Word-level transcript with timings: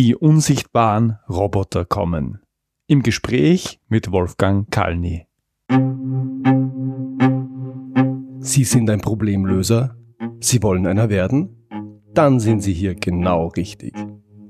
Die 0.00 0.16
unsichtbaren 0.16 1.18
Roboter 1.28 1.84
kommen. 1.84 2.40
Im 2.86 3.02
Gespräch 3.02 3.80
mit 3.88 4.10
Wolfgang 4.10 4.70
Kalny. 4.70 5.26
Sie 8.38 8.64
sind 8.64 8.88
ein 8.88 9.02
Problemlöser? 9.02 9.98
Sie 10.40 10.62
wollen 10.62 10.86
einer 10.86 11.10
werden? 11.10 11.66
Dann 12.14 12.40
sind 12.40 12.62
Sie 12.62 12.72
hier 12.72 12.94
genau 12.94 13.48
richtig. 13.48 13.94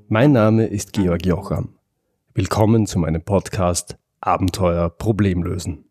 Mein 0.06 0.30
Name 0.30 0.66
ist 0.66 0.92
Georg 0.92 1.26
Jocham. 1.26 1.80
Willkommen 2.32 2.86
zu 2.86 3.00
meinem 3.00 3.24
Podcast 3.24 3.98
Abenteuer 4.20 4.88
Problemlösen. 4.88 5.84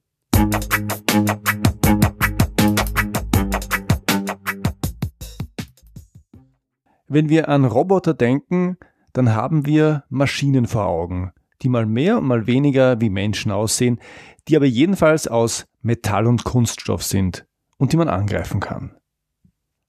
Wenn 7.10 7.28
wir 7.28 7.50
an 7.50 7.66
Roboter 7.66 8.14
denken, 8.14 8.78
dann 9.14 9.34
haben 9.34 9.66
wir 9.66 10.04
Maschinen 10.10 10.68
vor 10.68 10.86
Augen, 10.86 11.32
die 11.62 11.70
mal 11.70 11.86
mehr 11.86 12.18
und 12.18 12.26
mal 12.26 12.48
weniger 12.48 13.02
wie 13.02 13.10
Menschen 13.10 13.52
aussehen, 13.52 14.00
die 14.48 14.56
aber 14.56 14.66
jedenfalls 14.66 15.28
aus 15.28 15.66
Metall 15.82 16.28
und 16.28 16.44
Kunststoff 16.44 17.04
sind 17.04 17.46
und 17.78 17.94
die 17.94 17.98
man 17.98 18.10
angreifen 18.10 18.60
kann. 18.60 18.96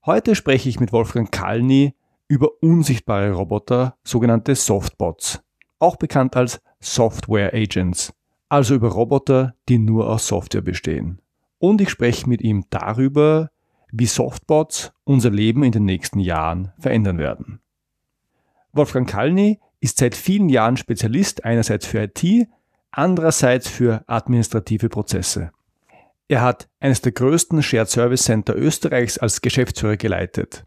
Heute 0.05 0.35
spreche 0.35 0.69
ich 0.69 0.79
mit 0.79 0.91
Wolfgang 0.91 1.31
Kalny 1.31 1.93
über 2.27 2.49
unsichtbare 2.61 3.31
Roboter, 3.31 3.97
sogenannte 4.03 4.55
Softbots, 4.55 5.41
auch 5.79 5.97
bekannt 5.97 6.35
als 6.35 6.61
Software 6.79 7.53
Agents, 7.53 8.13
also 8.49 8.75
über 8.75 8.89
Roboter, 8.89 9.53
die 9.69 9.77
nur 9.77 10.09
aus 10.09 10.27
Software 10.27 10.61
bestehen. 10.61 11.21
Und 11.59 11.81
ich 11.81 11.89
spreche 11.89 12.27
mit 12.27 12.41
ihm 12.41 12.65
darüber, 12.69 13.51
wie 13.91 14.05
Softbots 14.05 14.91
unser 15.03 15.29
Leben 15.29 15.63
in 15.63 15.71
den 15.71 15.85
nächsten 15.85 16.19
Jahren 16.19 16.71
verändern 16.79 17.17
werden. 17.17 17.60
Wolfgang 18.73 19.09
Kalny 19.09 19.59
ist 19.79 19.97
seit 19.97 20.15
vielen 20.15 20.49
Jahren 20.49 20.77
Spezialist 20.77 21.43
einerseits 21.43 21.85
für 21.85 22.03
IT, 22.03 22.47
andererseits 22.91 23.67
für 23.67 24.03
administrative 24.07 24.89
Prozesse. 24.89 25.51
Er 26.27 26.41
hat 26.41 26.69
eines 26.79 27.01
der 27.01 27.11
größten 27.11 27.61
Shared 27.61 27.89
Service 27.89 28.23
Center 28.23 28.55
Österreichs 28.55 29.17
als 29.17 29.41
Geschäftsführer 29.41 29.97
geleitet. 29.97 30.65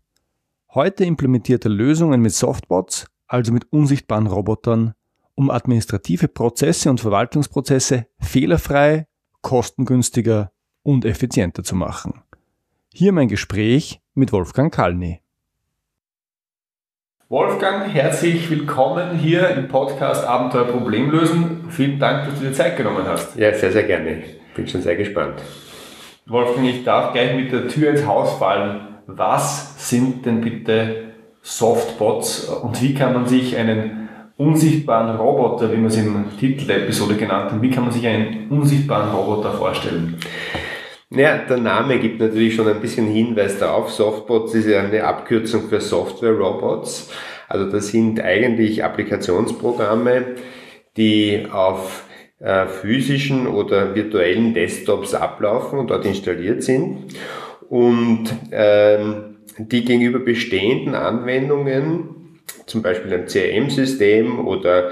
Heute 0.75 1.05
implementiert 1.05 1.64
er 1.64 1.70
Lösungen 1.70 2.20
mit 2.20 2.32
Softbots, 2.32 3.06
also 3.27 3.52
mit 3.52 3.72
unsichtbaren 3.72 4.27
Robotern, 4.27 4.92
um 5.34 5.50
administrative 5.50 6.28
Prozesse 6.28 6.91
und 6.91 7.00
Verwaltungsprozesse 7.00 8.06
fehlerfrei, 8.20 9.06
kostengünstiger 9.41 10.52
und 10.82 11.05
effizienter 11.05 11.64
zu 11.64 11.77
machen. 11.77 12.22
Hier 12.92 13.12
mein 13.12 13.28
Gespräch 13.28 14.00
mit 14.14 14.32
Wolfgang 14.32 14.72
Kalny. 14.72 15.23
Wolfgang, 17.30 17.91
herzlich 17.91 18.50
willkommen 18.50 19.17
hier 19.17 19.48
im 19.48 19.67
Podcast 19.69 20.27
Abenteuer 20.27 20.67
Problemlösen. 20.67 21.64
Vielen 21.70 21.98
Dank, 21.98 22.27
dass 22.27 22.39
du 22.39 22.47
dir 22.47 22.53
Zeit 22.53 22.77
genommen 22.77 23.05
hast. 23.06 23.34
Ja, 23.39 23.55
sehr, 23.55 23.72
sehr 23.72 23.84
gerne. 23.84 24.22
Bin 24.55 24.69
schon 24.69 24.83
sehr 24.83 24.94
gespannt. 24.94 25.41
Wolfgang, 26.27 26.69
ich 26.69 26.84
darf 26.84 27.14
gleich 27.14 27.34
mit 27.34 27.50
der 27.50 27.66
Tür 27.66 27.92
ins 27.92 28.06
Haus 28.06 28.34
fallen. 28.34 28.81
Was 29.06 29.89
sind 29.89 30.27
denn 30.27 30.42
bitte 30.42 31.14
Softbots 31.41 32.44
und 32.44 32.83
wie 32.83 32.92
kann 32.92 33.14
man 33.14 33.27
sich 33.27 33.56
einen 33.56 34.11
unsichtbaren 34.36 35.16
Roboter, 35.16 35.72
wie 35.72 35.78
wir 35.78 35.86
es 35.86 35.97
im 35.97 36.27
Titel 36.38 36.66
der 36.66 36.83
Episode 36.83 37.14
genannt 37.14 37.53
haben, 37.53 37.62
wie 37.62 37.70
kann 37.70 37.84
man 37.84 37.92
sich 37.92 38.06
einen 38.06 38.48
unsichtbaren 38.50 39.14
Roboter 39.14 39.53
vorstellen? 39.53 40.19
Ja, 41.16 41.38
der 41.38 41.58
Name 41.58 42.00
gibt 42.00 42.18
natürlich 42.18 42.56
schon 42.56 42.66
ein 42.66 42.80
bisschen 42.80 43.06
Hinweis 43.06 43.58
darauf. 43.58 43.90
Softbots 43.90 44.54
ist 44.54 44.66
ja 44.66 44.80
eine 44.80 45.04
Abkürzung 45.04 45.68
für 45.68 45.80
Software 45.80 46.32
Robots. 46.32 47.12
Also 47.48 47.70
das 47.70 47.88
sind 47.88 48.20
eigentlich 48.20 48.82
Applikationsprogramme, 48.82 50.34
die 50.96 51.46
auf 51.52 52.04
äh, 52.40 52.66
physischen 52.66 53.46
oder 53.46 53.94
virtuellen 53.94 54.54
Desktops 54.54 55.14
ablaufen 55.14 55.78
und 55.78 55.90
dort 55.90 56.04
installiert 56.04 56.64
sind 56.64 57.14
und 57.69 58.24
ähm, 58.50 59.36
die 59.58 59.84
gegenüber 59.84 60.19
bestehenden 60.19 60.97
Anwendungen, 60.97 62.41
zum 62.66 62.82
Beispiel 62.82 63.12
einem 63.12 63.26
CRM-System 63.26 64.47
oder 64.47 64.91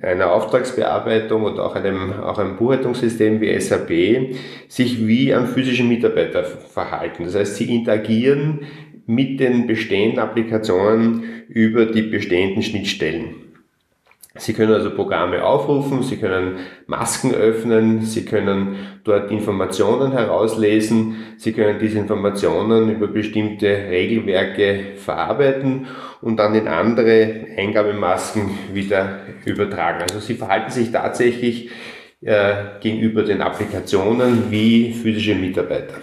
einer 0.00 0.32
Auftragsbearbeitung 0.32 1.44
oder 1.44 1.66
auch 1.66 1.74
einem, 1.76 2.12
auch 2.14 2.38
einem 2.38 2.56
Buchhaltungssystem 2.56 3.40
wie 3.40 3.58
SAP 3.60 4.34
sich 4.68 5.06
wie 5.06 5.32
ein 5.32 5.46
physischen 5.46 5.88
Mitarbeiter 5.88 6.44
verhalten. 6.44 7.24
Das 7.24 7.36
heißt, 7.36 7.56
sie 7.56 7.74
interagieren 7.74 8.66
mit 9.06 9.38
den 9.38 9.66
bestehenden 9.66 10.18
Applikationen 10.18 11.44
über 11.48 11.86
die 11.86 12.02
bestehenden 12.02 12.62
Schnittstellen. 12.62 13.43
Sie 14.36 14.52
können 14.52 14.72
also 14.72 14.90
Programme 14.90 15.44
aufrufen, 15.44 16.02
Sie 16.02 16.16
können 16.16 16.56
Masken 16.88 17.32
öffnen, 17.32 18.02
Sie 18.02 18.24
können 18.24 18.76
dort 19.04 19.30
Informationen 19.30 20.10
herauslesen, 20.10 21.36
Sie 21.36 21.52
können 21.52 21.78
diese 21.78 22.00
Informationen 22.00 22.90
über 22.90 23.06
bestimmte 23.06 23.68
Regelwerke 23.68 24.96
verarbeiten 24.96 25.86
und 26.20 26.36
dann 26.36 26.56
in 26.56 26.66
andere 26.66 27.46
Eingabemasken 27.56 28.58
wieder 28.72 29.20
übertragen. 29.44 30.02
Also 30.02 30.18
Sie 30.18 30.34
verhalten 30.34 30.72
sich 30.72 30.90
tatsächlich 30.90 31.70
äh, 32.20 32.54
gegenüber 32.80 33.22
den 33.22 33.40
Applikationen 33.40 34.50
wie 34.50 34.94
physische 34.94 35.36
Mitarbeiter. 35.36 35.94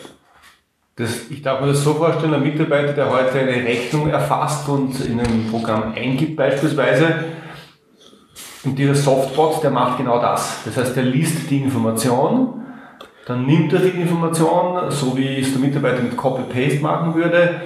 Das, 0.95 1.29
ich 1.29 1.41
darf 1.41 1.59
mir 1.59 1.67
das 1.67 1.83
so 1.83 1.95
vorstellen, 1.95 2.33
ein 2.33 2.43
Mitarbeiter, 2.43 2.93
der 2.93 3.09
heute 3.09 3.39
eine 3.39 3.65
Rechnung 3.65 4.09
erfasst 4.09 4.69
und 4.69 5.03
in 5.05 5.19
einem 5.19 5.47
Programm 5.49 5.93
eingibt 5.95 6.37
beispielsweise, 6.37 7.13
und 8.63 8.77
dieser 8.77 8.95
Softbot, 8.95 9.63
der 9.63 9.72
macht 9.72 9.97
genau 9.97 10.19
das. 10.19 10.59
Das 10.66 10.77
heißt, 10.77 10.95
der 10.95 11.03
liest 11.03 11.49
die 11.49 11.61
Information, 11.61 12.61
dann 13.25 13.45
nimmt 13.45 13.73
er 13.73 13.79
die 13.79 14.01
Information, 14.01 14.91
so 14.91 15.17
wie 15.17 15.39
es 15.39 15.51
der 15.51 15.61
Mitarbeiter 15.61 16.01
mit 16.01 16.17
Copy-Paste 16.17 16.81
machen 16.81 17.16
würde, 17.16 17.61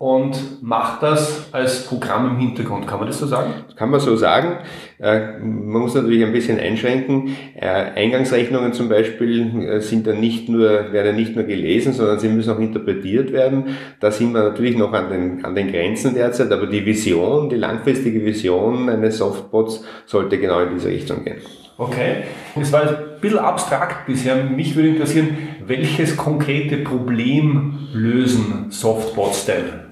und 0.00 0.62
macht 0.62 1.02
das 1.02 1.50
als 1.52 1.84
Programm 1.84 2.30
im 2.30 2.38
Hintergrund. 2.38 2.86
Kann 2.86 3.00
man 3.00 3.08
das 3.08 3.18
so 3.18 3.26
sagen? 3.26 3.52
Das 3.66 3.76
kann 3.76 3.90
man 3.90 4.00
so 4.00 4.16
sagen. 4.16 4.56
Äh, 4.98 5.38
man 5.40 5.82
muss 5.82 5.94
natürlich 5.94 6.24
ein 6.24 6.32
bisschen 6.32 6.58
einschränken. 6.58 7.36
Äh, 7.54 7.66
Eingangsrechnungen 7.66 8.72
zum 8.72 8.88
Beispiel 8.88 9.62
äh, 9.62 9.80
sind 9.80 10.06
dann 10.06 10.18
nicht 10.18 10.48
nur, 10.48 10.90
werden 10.90 11.16
nicht 11.16 11.36
nur 11.36 11.44
gelesen, 11.44 11.92
sondern 11.92 12.18
sie 12.18 12.30
müssen 12.30 12.50
auch 12.50 12.58
interpretiert 12.58 13.30
werden. 13.30 13.76
Da 14.00 14.10
sind 14.10 14.32
wir 14.32 14.42
natürlich 14.42 14.74
noch 14.74 14.90
an 14.94 15.10
den, 15.10 15.44
an 15.44 15.54
den 15.54 15.70
Grenzen 15.70 16.14
derzeit, 16.14 16.50
aber 16.50 16.66
die 16.66 16.86
Vision, 16.86 17.50
die 17.50 17.56
langfristige 17.56 18.24
Vision 18.24 18.88
eines 18.88 19.18
Softbots 19.18 19.84
sollte 20.06 20.38
genau 20.38 20.60
in 20.60 20.70
diese 20.76 20.88
Richtung 20.88 21.24
gehen. 21.24 21.42
Okay. 21.76 22.22
Das 22.54 22.72
war 22.72 22.88
ein 22.88 22.96
bisschen 23.20 23.38
abstrakt 23.38 24.06
bisher. 24.06 24.44
Mich 24.44 24.74
würde 24.74 24.88
interessieren, 24.88 25.36
welches 25.66 26.16
konkrete 26.16 26.78
Problem 26.78 27.80
lösen 27.92 28.70
Softbots 28.70 29.44
denn? 29.44 29.89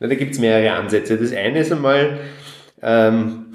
Na, 0.00 0.06
da 0.06 0.14
gibt 0.14 0.32
es 0.32 0.38
mehrere 0.38 0.72
Ansätze. 0.72 1.16
Das 1.16 1.32
eine 1.32 1.60
ist 1.60 1.72
einmal, 1.72 2.18
ähm, 2.82 3.52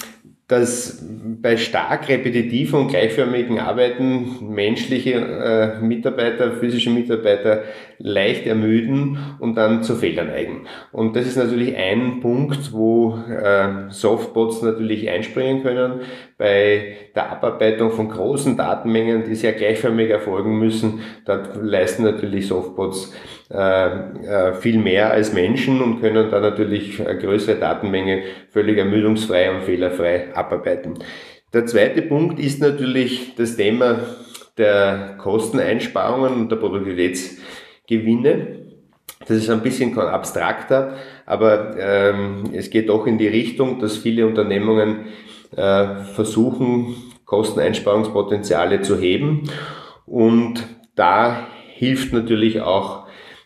dass 0.47 1.01
bei 1.41 1.55
stark 1.55 2.09
repetitiven 2.09 2.81
und 2.81 2.87
gleichförmigen 2.89 3.59
Arbeiten 3.59 4.53
menschliche 4.53 5.13
äh, 5.13 5.79
Mitarbeiter, 5.81 6.51
physische 6.51 6.89
Mitarbeiter 6.89 7.63
leicht 7.97 8.45
ermüden 8.45 9.17
und 9.39 9.55
dann 9.55 9.83
zu 9.83 9.95
Fehlern 9.95 10.27
neigen. 10.27 10.67
Und 10.91 11.15
das 11.15 11.25
ist 11.25 11.37
natürlich 11.37 11.77
ein 11.77 12.19
Punkt, 12.19 12.73
wo 12.73 13.17
äh, 13.29 13.89
Softbots 13.89 14.61
natürlich 14.61 15.09
einspringen 15.09 15.63
können. 15.63 16.01
Bei 16.37 16.97
der 17.15 17.31
Abarbeitung 17.31 17.91
von 17.91 18.09
großen 18.09 18.57
Datenmengen, 18.57 19.23
die 19.23 19.35
sehr 19.35 19.53
gleichförmig 19.53 20.09
erfolgen 20.09 20.59
müssen, 20.59 20.99
da 21.25 21.41
leisten 21.61 22.03
natürlich 22.03 22.47
Softbots 22.47 23.13
viel 23.49 24.79
mehr 24.79 25.11
als 25.11 25.33
Menschen 25.33 25.81
und 25.81 26.01
können 26.01 26.31
da 26.31 26.39
natürlich 26.39 27.05
eine 27.05 27.19
größere 27.19 27.57
Datenmenge 27.57 28.23
völlig 28.49 28.77
ermüdungsfrei 28.77 29.53
und 29.53 29.63
fehlerfrei 29.63 30.33
abarbeiten. 30.33 30.97
Der 31.53 31.67
zweite 31.67 32.01
Punkt 32.01 32.39
ist 32.39 32.61
natürlich 32.61 33.35
das 33.35 33.55
Thema 33.55 33.99
der 34.57 35.17
Kosteneinsparungen 35.19 36.33
und 36.33 36.51
der 36.51 36.55
Produktivitätsgewinne. 36.55 38.63
Das 39.27 39.37
ist 39.37 39.49
ein 39.49 39.61
bisschen 39.61 39.97
abstrakter, 39.97 40.95
aber 41.25 41.77
ähm, 41.77 42.43
es 42.53 42.69
geht 42.69 42.89
doch 42.89 43.07
in 43.07 43.17
die 43.17 43.27
Richtung, 43.27 43.79
dass 43.79 43.97
viele 43.97 44.27
Unternehmungen 44.27 45.05
äh, 45.55 46.03
versuchen, 46.13 46.95
Kosteneinsparungspotenziale 47.25 48.81
zu 48.81 48.97
heben. 48.97 49.49
Und 50.05 50.63
da 50.95 51.47
hilft 51.75 52.13
natürlich 52.13 52.61
auch 52.61 53.02
äh, 53.02 53.02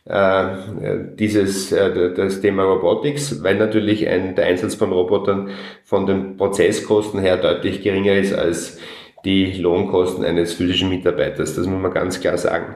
dieses, 0.10 1.72
äh, 1.72 2.14
das 2.14 2.40
Thema 2.40 2.64
Robotics, 2.64 3.44
weil 3.44 3.56
natürlich 3.58 4.08
ein, 4.08 4.36
der 4.36 4.46
Einsatz 4.46 4.76
von 4.76 4.94
Robotern 4.94 5.50
von 5.84 6.06
den 6.06 6.38
Prozesskosten 6.38 7.20
her 7.20 7.38
deutlich 7.38 7.82
geringer 7.82 8.14
ist 8.14 8.34
als 8.34 8.80
die 9.26 9.54
Lohnkosten 9.54 10.24
eines 10.24 10.54
physischen 10.54 10.90
Mitarbeiters. 10.90 11.56
Das 11.56 11.68
muss 11.68 11.82
man 11.82 11.94
ganz 11.94 12.22
klar 12.22 12.38
sagen. 12.38 12.76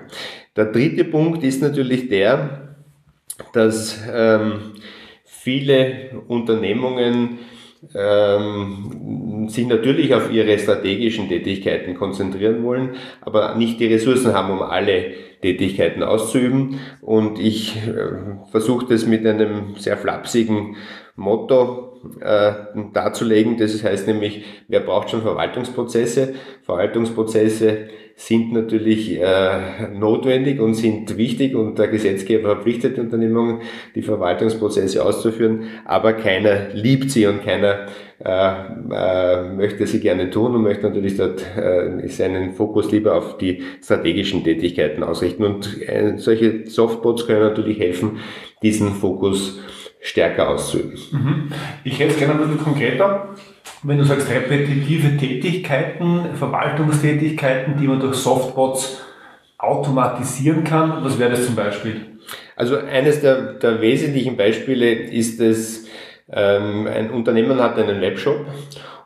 Der 0.57 0.65
dritte 0.65 1.05
Punkt 1.05 1.43
ist 1.43 1.61
natürlich 1.61 2.09
der, 2.09 2.75
dass 3.53 4.03
ähm, 4.11 4.73
viele 5.23 6.21
Unternehmungen 6.27 7.39
ähm, 7.95 9.47
sich 9.49 9.67
natürlich 9.67 10.13
auf 10.13 10.31
ihre 10.31 10.57
strategischen 10.59 11.27
Tätigkeiten 11.29 11.95
konzentrieren 11.95 12.63
wollen, 12.63 12.95
aber 13.21 13.55
nicht 13.55 13.79
die 13.79 13.87
Ressourcen 13.87 14.33
haben, 14.33 14.51
um 14.51 14.61
alle 14.61 15.13
Tätigkeiten 15.41 16.03
auszuüben. 16.03 16.79
Und 17.01 17.39
ich 17.39 17.75
äh, 17.87 18.49
versuche 18.51 18.85
das 18.87 19.05
mit 19.05 19.25
einem 19.25 19.75
sehr 19.77 19.97
flapsigen 19.97 20.75
Motto 21.15 21.99
äh, 22.19 22.53
darzulegen. 22.93 23.57
Das 23.57 23.83
heißt 23.83 24.07
nämlich, 24.07 24.45
wer 24.67 24.81
braucht 24.81 25.09
schon 25.09 25.21
Verwaltungsprozesse? 25.21 26.35
Verwaltungsprozesse 26.63 27.89
sind 28.27 28.53
natürlich 28.53 29.19
äh, 29.19 29.87
notwendig 29.97 30.59
und 30.59 30.75
sind 30.75 31.17
wichtig 31.17 31.55
und 31.55 31.79
der 31.79 31.87
Gesetzgeber 31.87 32.53
verpflichtet 32.53 32.97
die 32.97 33.01
Unternehmungen, 33.01 33.61
die 33.95 34.03
Verwaltungsprozesse 34.03 35.03
auszuführen, 35.03 35.63
aber 35.85 36.13
keiner 36.13 36.69
liebt 36.73 37.09
sie 37.09 37.25
und 37.25 37.43
keiner 37.43 37.87
äh, 38.23 38.53
äh, 38.91 39.49
möchte 39.49 39.87
sie 39.87 39.99
gerne 39.99 40.29
tun 40.29 40.53
und 40.55 40.61
möchte 40.61 40.83
natürlich 40.83 41.17
dort 41.17 41.43
äh, 41.57 42.07
seinen 42.09 42.53
Fokus 42.53 42.91
lieber 42.91 43.15
auf 43.15 43.39
die 43.39 43.63
strategischen 43.83 44.43
Tätigkeiten 44.43 45.01
ausrichten. 45.01 45.43
Und 45.43 45.81
äh, 45.81 46.13
solche 46.17 46.69
Softbots 46.69 47.25
können 47.25 47.41
natürlich 47.41 47.79
helfen, 47.79 48.19
diesen 48.61 48.89
Fokus 48.89 49.59
stärker 49.99 50.49
auszuüben. 50.49 50.99
Mhm. 51.11 51.51
Ich 51.83 51.99
hätte 51.99 52.11
es 52.11 52.19
gerne 52.19 52.33
ein 52.33 52.39
bisschen 52.41 52.63
konkreter. 52.63 53.35
Wenn 53.83 53.97
du 53.97 54.03
sagst 54.03 54.29
repetitive 54.29 55.17
Tätigkeiten, 55.17 56.35
Verwaltungstätigkeiten, 56.35 57.77
die 57.77 57.87
man 57.87 57.99
durch 57.99 58.15
Softbots 58.15 59.01
automatisieren 59.57 60.63
kann, 60.63 61.03
was 61.03 61.17
wäre 61.17 61.31
das 61.31 61.45
zum 61.45 61.55
Beispiel? 61.55 62.17
Also 62.55 62.77
eines 62.77 63.21
der, 63.21 63.53
der 63.53 63.81
wesentlichen 63.81 64.37
Beispiele 64.37 64.91
ist 64.91 65.39
es, 65.39 65.87
ähm, 66.31 66.87
ein 66.87 67.09
Unternehmen 67.09 67.59
hat 67.59 67.77
einen 67.77 68.01
Webshop 68.01 68.45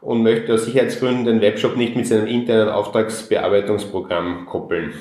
und 0.01 0.23
möchte 0.23 0.53
aus 0.53 0.65
Sicherheitsgründen 0.65 1.25
den 1.25 1.41
Webshop 1.41 1.77
nicht 1.77 1.95
mit 1.95 2.05
seinem 2.05 2.27
internen 2.27 2.69
Auftragsbearbeitungsprogramm 2.69 4.45
koppeln. 4.45 4.93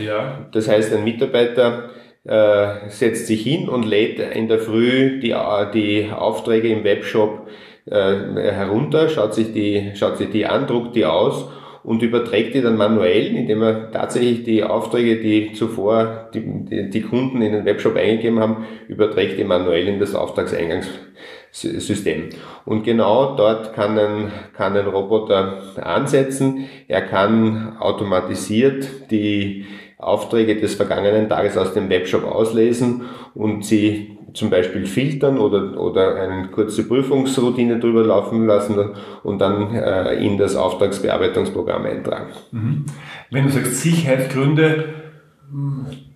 Ja. 0.00 0.46
Das 0.52 0.68
heißt, 0.68 0.94
ein 0.94 1.04
Mitarbeiter 1.04 1.90
äh, 2.24 2.88
setzt 2.88 3.26
sich 3.26 3.42
hin 3.42 3.68
und 3.68 3.84
lädt 3.84 4.20
in 4.20 4.48
der 4.48 4.58
Früh 4.58 5.20
die, 5.20 5.34
die 5.74 6.10
Aufträge 6.10 6.68
im 6.68 6.84
Webshop 6.84 7.48
äh, 7.90 8.50
herunter, 8.50 9.08
schaut 9.08 9.34
sich, 9.34 9.52
die, 9.52 9.92
schaut 9.94 10.16
sich 10.16 10.30
die 10.30 10.46
an, 10.46 10.66
druckt 10.66 10.96
die 10.96 11.04
aus 11.04 11.48
und 11.84 12.02
überträgt 12.02 12.54
die 12.54 12.62
dann 12.62 12.78
manuell, 12.78 13.36
indem 13.36 13.62
er 13.62 13.90
tatsächlich 13.90 14.42
die 14.42 14.64
Aufträge, 14.64 15.20
die 15.20 15.52
zuvor 15.52 16.30
die, 16.32 16.64
die, 16.64 16.88
die 16.88 17.02
Kunden 17.02 17.42
in 17.42 17.52
den 17.52 17.66
Webshop 17.66 17.96
eingegeben 17.96 18.40
haben, 18.40 18.64
überträgt 18.88 19.38
die 19.38 19.44
manuell 19.44 19.86
in 19.86 20.00
das 20.00 20.14
Auftragseingangssystem. 20.14 22.30
Und 22.64 22.84
genau 22.84 23.36
dort 23.36 23.74
kann 23.74 23.98
ein, 23.98 24.32
kann 24.56 24.78
ein 24.78 24.86
Roboter 24.86 25.58
ansetzen. 25.82 26.64
Er 26.88 27.02
kann 27.02 27.76
automatisiert 27.78 29.10
die 29.10 29.66
Aufträge 29.98 30.56
des 30.56 30.74
vergangenen 30.74 31.28
Tages 31.28 31.58
aus 31.58 31.74
dem 31.74 31.90
Webshop 31.90 32.24
auslesen 32.24 33.02
und 33.34 33.66
sie 33.66 34.16
zum 34.34 34.50
Beispiel 34.50 34.86
filtern 34.86 35.38
oder, 35.38 35.80
oder 35.80 36.16
eine 36.16 36.48
kurze 36.48 36.86
Prüfungsroutine 36.86 37.78
drüber 37.78 38.02
laufen 38.02 38.46
lassen 38.46 38.90
und 39.22 39.40
dann 39.40 39.74
äh, 39.74 40.14
in 40.14 40.36
das 40.36 40.56
Auftragsbearbeitungsprogramm 40.56 41.86
eintragen. 41.86 42.32
Mhm. 42.50 42.84
Wenn 43.30 43.44
du 43.44 43.50
sagst 43.50 43.80
Sicherheitsgründe, 43.80 44.84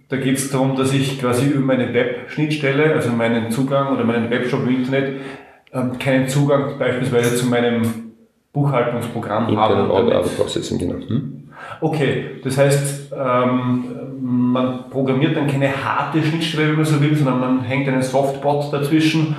da 0.08 0.16
geht 0.16 0.36
es 0.36 0.50
darum, 0.50 0.76
dass 0.76 0.92
ich 0.92 1.20
quasi 1.20 1.46
über 1.46 1.60
meine 1.60 1.92
Web-Schnittstelle, 1.92 2.94
also 2.94 3.10
meinen 3.10 3.50
Zugang 3.50 3.94
oder 3.94 4.04
meinen 4.04 4.30
Webshop 4.30 4.66
im 4.66 4.76
Internet, 4.76 5.20
ähm, 5.72 5.98
keinen 5.98 6.28
Zugang 6.28 6.78
beispielsweise 6.78 7.36
zu 7.36 7.46
meinem 7.46 7.82
Buchhaltungsprogramm 8.52 9.48
Internal 9.48 9.76
habe. 9.76 9.92
Order 9.92 10.20
Processing, 10.20 10.78
genau. 10.78 11.06
Hm? 11.06 11.50
Okay, 11.80 12.40
das 12.42 12.56
heißt, 12.56 13.12
ähm, 13.12 13.84
man 14.52 14.90
programmiert 14.90 15.36
dann 15.36 15.46
keine 15.46 15.70
harte 15.84 16.22
Schnittstelle, 16.22 16.68
wenn 16.68 16.76
man 16.76 16.84
so 16.84 17.00
will, 17.00 17.14
sondern 17.14 17.40
man 17.40 17.64
hängt 17.64 17.88
einen 17.88 18.02
Softbot 18.02 18.72
dazwischen, 18.72 19.36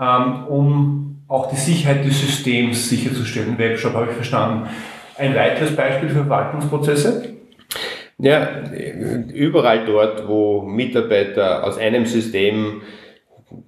ähm, 0.00 0.46
um 0.48 1.22
auch 1.28 1.50
die 1.50 1.56
Sicherheit 1.56 2.04
des 2.04 2.20
Systems 2.20 2.88
sicherzustellen. 2.88 3.58
Webshop 3.58 3.94
habe 3.94 4.06
ich 4.10 4.12
verstanden. 4.12 4.68
Ein 5.16 5.34
weiteres 5.34 5.74
Beispiel 5.74 6.08
für 6.08 6.16
Verwaltungsprozesse? 6.16 7.34
Ja, 8.18 8.48
überall 9.32 9.84
dort, 9.84 10.28
wo 10.28 10.62
Mitarbeiter 10.62 11.64
aus 11.64 11.78
einem 11.78 12.06
System 12.06 12.82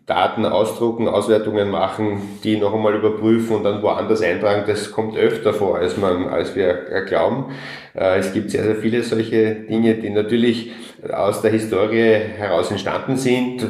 Daten 0.07 0.45
ausdrucken, 0.45 1.09
Auswertungen 1.09 1.71
machen, 1.71 2.21
die 2.45 2.57
noch 2.57 2.75
einmal 2.75 2.95
überprüfen 2.95 3.57
und 3.57 3.65
dann 3.65 3.83
woanders 3.83 4.23
eintragen, 4.23 4.65
das 4.67 4.93
kommt 4.93 5.17
öfter 5.17 5.55
vor, 5.55 5.79
als 5.79 5.97
man, 5.97 6.29
als 6.29 6.55
wir 6.55 7.03
glauben. 7.07 7.47
Äh, 7.95 8.19
es 8.19 8.33
gibt 8.33 8.51
sehr, 8.51 8.65
sehr 8.65 8.77
viele 8.77 9.03
solche 9.03 9.55
Dinge, 9.55 9.95
die 9.95 10.11
natürlich 10.11 10.73
aus 11.11 11.43
der 11.43 11.51
Historie 11.51 12.19
heraus 12.37 12.71
entstanden 12.71 13.17
sind. 13.17 13.67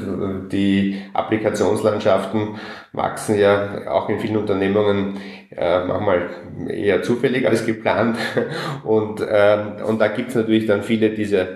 Die 0.53 1.01
Applikationslandschaften 1.13 2.57
wachsen 2.93 3.39
ja 3.39 3.91
auch 3.91 4.09
in 4.09 4.21
vielen 4.21 4.37
Unternehmungen 4.37 5.19
äh, 5.57 5.85
manchmal 5.85 6.31
eher 6.69 7.03
zufällig 7.03 7.47
als 7.47 7.65
geplant. 7.67 8.17
Und, 8.85 9.25
ähm, 9.29 9.85
und 9.87 10.01
da 10.01 10.09
gibt 10.09 10.31
es 10.31 10.35
natürlich 10.35 10.67
dann 10.67 10.83
viele 10.83 11.11
dieser, 11.11 11.49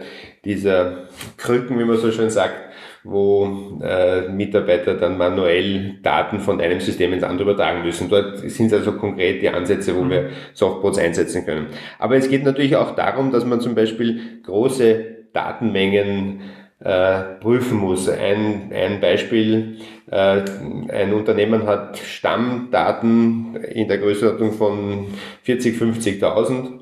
dieser 0.44 1.08
Krücken, 1.36 1.78
wie 1.78 1.84
man 1.84 1.96
so 1.96 2.10
schön 2.10 2.30
sagt, 2.30 2.67
wo 3.10 3.80
äh, 3.82 4.28
Mitarbeiter 4.28 4.94
dann 4.94 5.16
manuell 5.16 5.94
Daten 6.02 6.40
von 6.40 6.60
einem 6.60 6.80
System 6.80 7.14
ins 7.14 7.24
andere 7.24 7.50
übertragen 7.50 7.82
müssen. 7.82 8.10
Dort 8.10 8.38
sind 8.50 8.72
also 8.72 8.92
konkret 8.92 9.40
die 9.40 9.48
Ansätze, 9.48 9.96
wo 9.96 10.02
mhm. 10.02 10.10
wir 10.10 10.30
Softbots 10.52 10.98
einsetzen 10.98 11.46
können. 11.46 11.68
Aber 11.98 12.16
es 12.16 12.28
geht 12.28 12.44
natürlich 12.44 12.76
auch 12.76 12.94
darum, 12.94 13.32
dass 13.32 13.46
man 13.46 13.60
zum 13.60 13.74
Beispiel 13.74 14.42
große 14.44 15.06
Datenmengen 15.32 16.40
äh, 16.80 17.20
prüfen 17.40 17.78
muss. 17.78 18.08
Ein, 18.10 18.70
ein 18.72 19.00
Beispiel, 19.00 19.78
äh, 20.10 20.42
ein 20.88 21.14
Unternehmen 21.14 21.66
hat 21.66 21.96
Stammdaten 21.98 23.56
in 23.56 23.88
der 23.88 23.98
Größenordnung 23.98 24.52
von 24.52 25.06
40, 25.44 25.80
50.000 25.80 26.78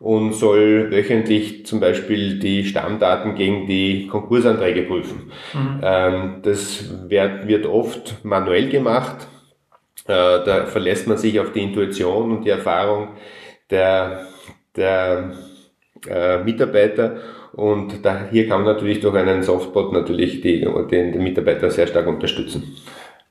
und 0.00 0.32
soll 0.32 0.90
wöchentlich 0.90 1.66
zum 1.66 1.80
Beispiel 1.80 2.38
die 2.38 2.64
Stammdaten 2.64 3.34
gegen 3.34 3.66
die 3.66 4.06
Konkursanträge 4.06 4.82
prüfen. 4.82 5.32
Mhm. 5.52 5.80
Ähm, 5.82 6.36
das 6.42 7.08
wird, 7.08 7.66
oft 7.66 8.24
manuell 8.24 8.68
gemacht. 8.68 9.26
Äh, 10.06 10.44
da 10.44 10.66
verlässt 10.66 11.08
man 11.08 11.18
sich 11.18 11.40
auf 11.40 11.52
die 11.52 11.62
Intuition 11.62 12.30
und 12.30 12.44
die 12.44 12.50
Erfahrung 12.50 13.08
der, 13.70 14.26
der 14.76 15.32
äh, 16.08 16.38
Mitarbeiter. 16.44 17.16
Und 17.52 18.04
da, 18.04 18.28
hier 18.30 18.46
kann 18.46 18.62
man 18.62 18.74
natürlich 18.74 19.00
durch 19.00 19.16
einen 19.16 19.42
Softbot 19.42 19.92
natürlich 19.92 20.40
die, 20.42 20.60
den, 20.60 21.12
den 21.12 21.22
Mitarbeiter 21.22 21.70
sehr 21.70 21.88
stark 21.88 22.06
unterstützen. 22.06 22.76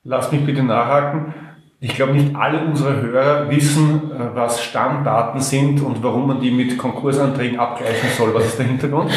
Lass 0.04 0.30
mich 0.30 0.44
bitte 0.44 0.62
nachhaken. 0.62 1.34
Ich 1.80 1.94
glaube, 1.94 2.14
nicht 2.14 2.34
alle 2.34 2.64
unsere 2.64 3.00
Hörer 3.00 3.50
wissen, 3.50 4.10
äh, 4.10 4.34
was 4.34 4.64
Stammdaten 4.64 5.40
sind 5.40 5.80
und 5.80 6.02
warum 6.02 6.26
man 6.26 6.40
die 6.40 6.50
mit 6.50 6.76
Konkursanträgen 6.76 7.60
abgleichen 7.60 8.08
soll. 8.16 8.34
Was 8.34 8.46
ist 8.46 8.58
der 8.58 8.66
Hintergrund? 8.66 9.12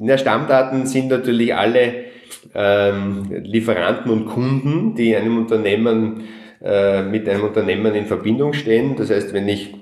Na, 0.00 0.16
Stammdaten 0.16 0.86
sind 0.86 1.08
natürlich 1.08 1.54
alle 1.54 2.06
ähm, 2.54 3.26
Lieferanten 3.30 4.10
und 4.10 4.24
Kunden, 4.24 4.94
die 4.94 5.14
einem 5.14 5.36
Unternehmen 5.36 6.24
äh, 6.62 7.02
mit 7.02 7.28
einem 7.28 7.44
Unternehmen 7.44 7.94
in 7.94 8.06
Verbindung 8.06 8.54
stehen. 8.54 8.96
Das 8.96 9.10
heißt, 9.10 9.34
wenn 9.34 9.48
ich 9.48 9.74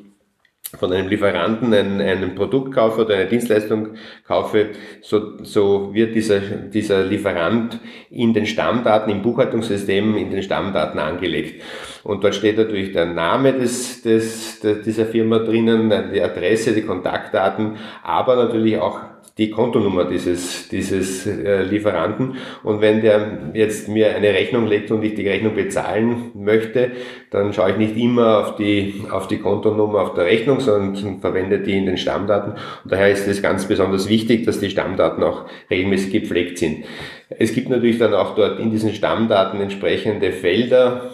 von 0.79 0.93
einem 0.93 1.09
Lieferanten 1.09 1.75
ein, 1.75 2.01
ein 2.01 2.35
Produkt 2.35 2.75
kaufe 2.75 3.05
oder 3.05 3.17
eine 3.17 3.27
Dienstleistung 3.27 3.95
kaufe, 4.27 4.71
so, 5.03 5.43
so 5.43 5.93
wird 5.93 6.15
dieser, 6.15 6.41
dieser 6.41 7.05
Lieferant 7.05 7.79
in 8.11 8.33
den 8.33 8.47
Stammdaten, 8.47 9.13
im 9.13 9.23
Buchhaltungssystem 9.23 10.17
in 10.17 10.31
den 10.31 10.43
Stammdaten 10.43 11.01
angelegt. 11.01 11.63
Und 12.05 12.23
dort 12.23 12.37
steht 12.37 12.57
natürlich 12.57 12.93
der 12.93 13.07
Name 13.07 13.53
des, 13.53 14.03
des, 14.03 14.61
der, 14.61 14.77
dieser 14.77 15.07
Firma 15.07 15.41
drinnen, 15.41 15.93
die 16.13 16.23
Adresse, 16.23 16.73
die 16.73 16.83
Kontaktdaten, 16.83 17.77
aber 18.03 18.37
natürlich 18.37 18.79
auch 18.79 19.01
die 19.41 19.51
Kontonummer 19.51 20.05
dieses, 20.05 20.69
dieses 20.69 21.27
äh, 21.27 21.63
Lieferanten. 21.63 22.37
Und 22.63 22.83
wenn 22.83 23.01
der 23.01 23.51
jetzt 23.55 23.89
mir 23.89 24.15
eine 24.15 24.35
Rechnung 24.35 24.67
legt 24.67 24.91
und 24.91 25.03
ich 25.03 25.15
die 25.15 25.27
Rechnung 25.27 25.55
bezahlen 25.55 26.31
möchte, 26.35 26.91
dann 27.31 27.55
schaue 27.55 27.71
ich 27.71 27.77
nicht 27.79 27.97
immer 27.97 28.41
auf 28.41 28.57
die, 28.57 29.03
auf 29.11 29.29
die 29.29 29.39
Kontonummer 29.39 30.03
auf 30.03 30.13
der 30.13 30.27
Rechnung, 30.27 30.61
sondern 30.61 31.21
verwende 31.21 31.61
die 31.61 31.79
in 31.79 31.87
den 31.87 31.97
Stammdaten. 31.97 32.53
Und 32.85 32.93
daher 32.93 33.09
ist 33.11 33.27
es 33.27 33.41
ganz 33.41 33.67
besonders 33.67 34.11
wichtig, 34.11 34.45
dass 34.45 34.61
die 34.61 34.69
Stammdaten 34.69 35.25
auch 35.25 35.47
regelmäßig 35.71 36.13
gepflegt 36.13 36.59
sind. 36.59 36.85
Es 37.31 37.55
gibt 37.55 37.71
natürlich 37.71 37.99
dann 37.99 38.13
auch 38.13 38.35
dort 38.35 38.61
in 38.61 38.71
diesen 38.71 38.93
Stammdaten 38.93 39.59
entsprechende 39.63 40.33
Felder, 40.33 41.11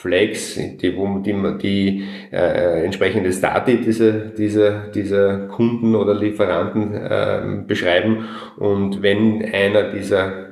Flags, 0.00 0.54
die, 0.54 0.96
wo 0.96 1.18
die, 1.18 1.34
die 1.60 2.04
äh, 2.32 2.84
entsprechende 2.84 3.30
Stati 3.30 3.76
dieser, 3.82 4.12
dieser, 4.12 4.86
dieser 4.88 5.48
Kunden 5.48 5.94
oder 5.94 6.14
Lieferanten 6.14 6.94
äh, 6.94 7.62
beschreiben. 7.66 8.24
Und 8.56 9.02
wenn 9.02 9.44
einer 9.52 9.90
dieser 9.92 10.48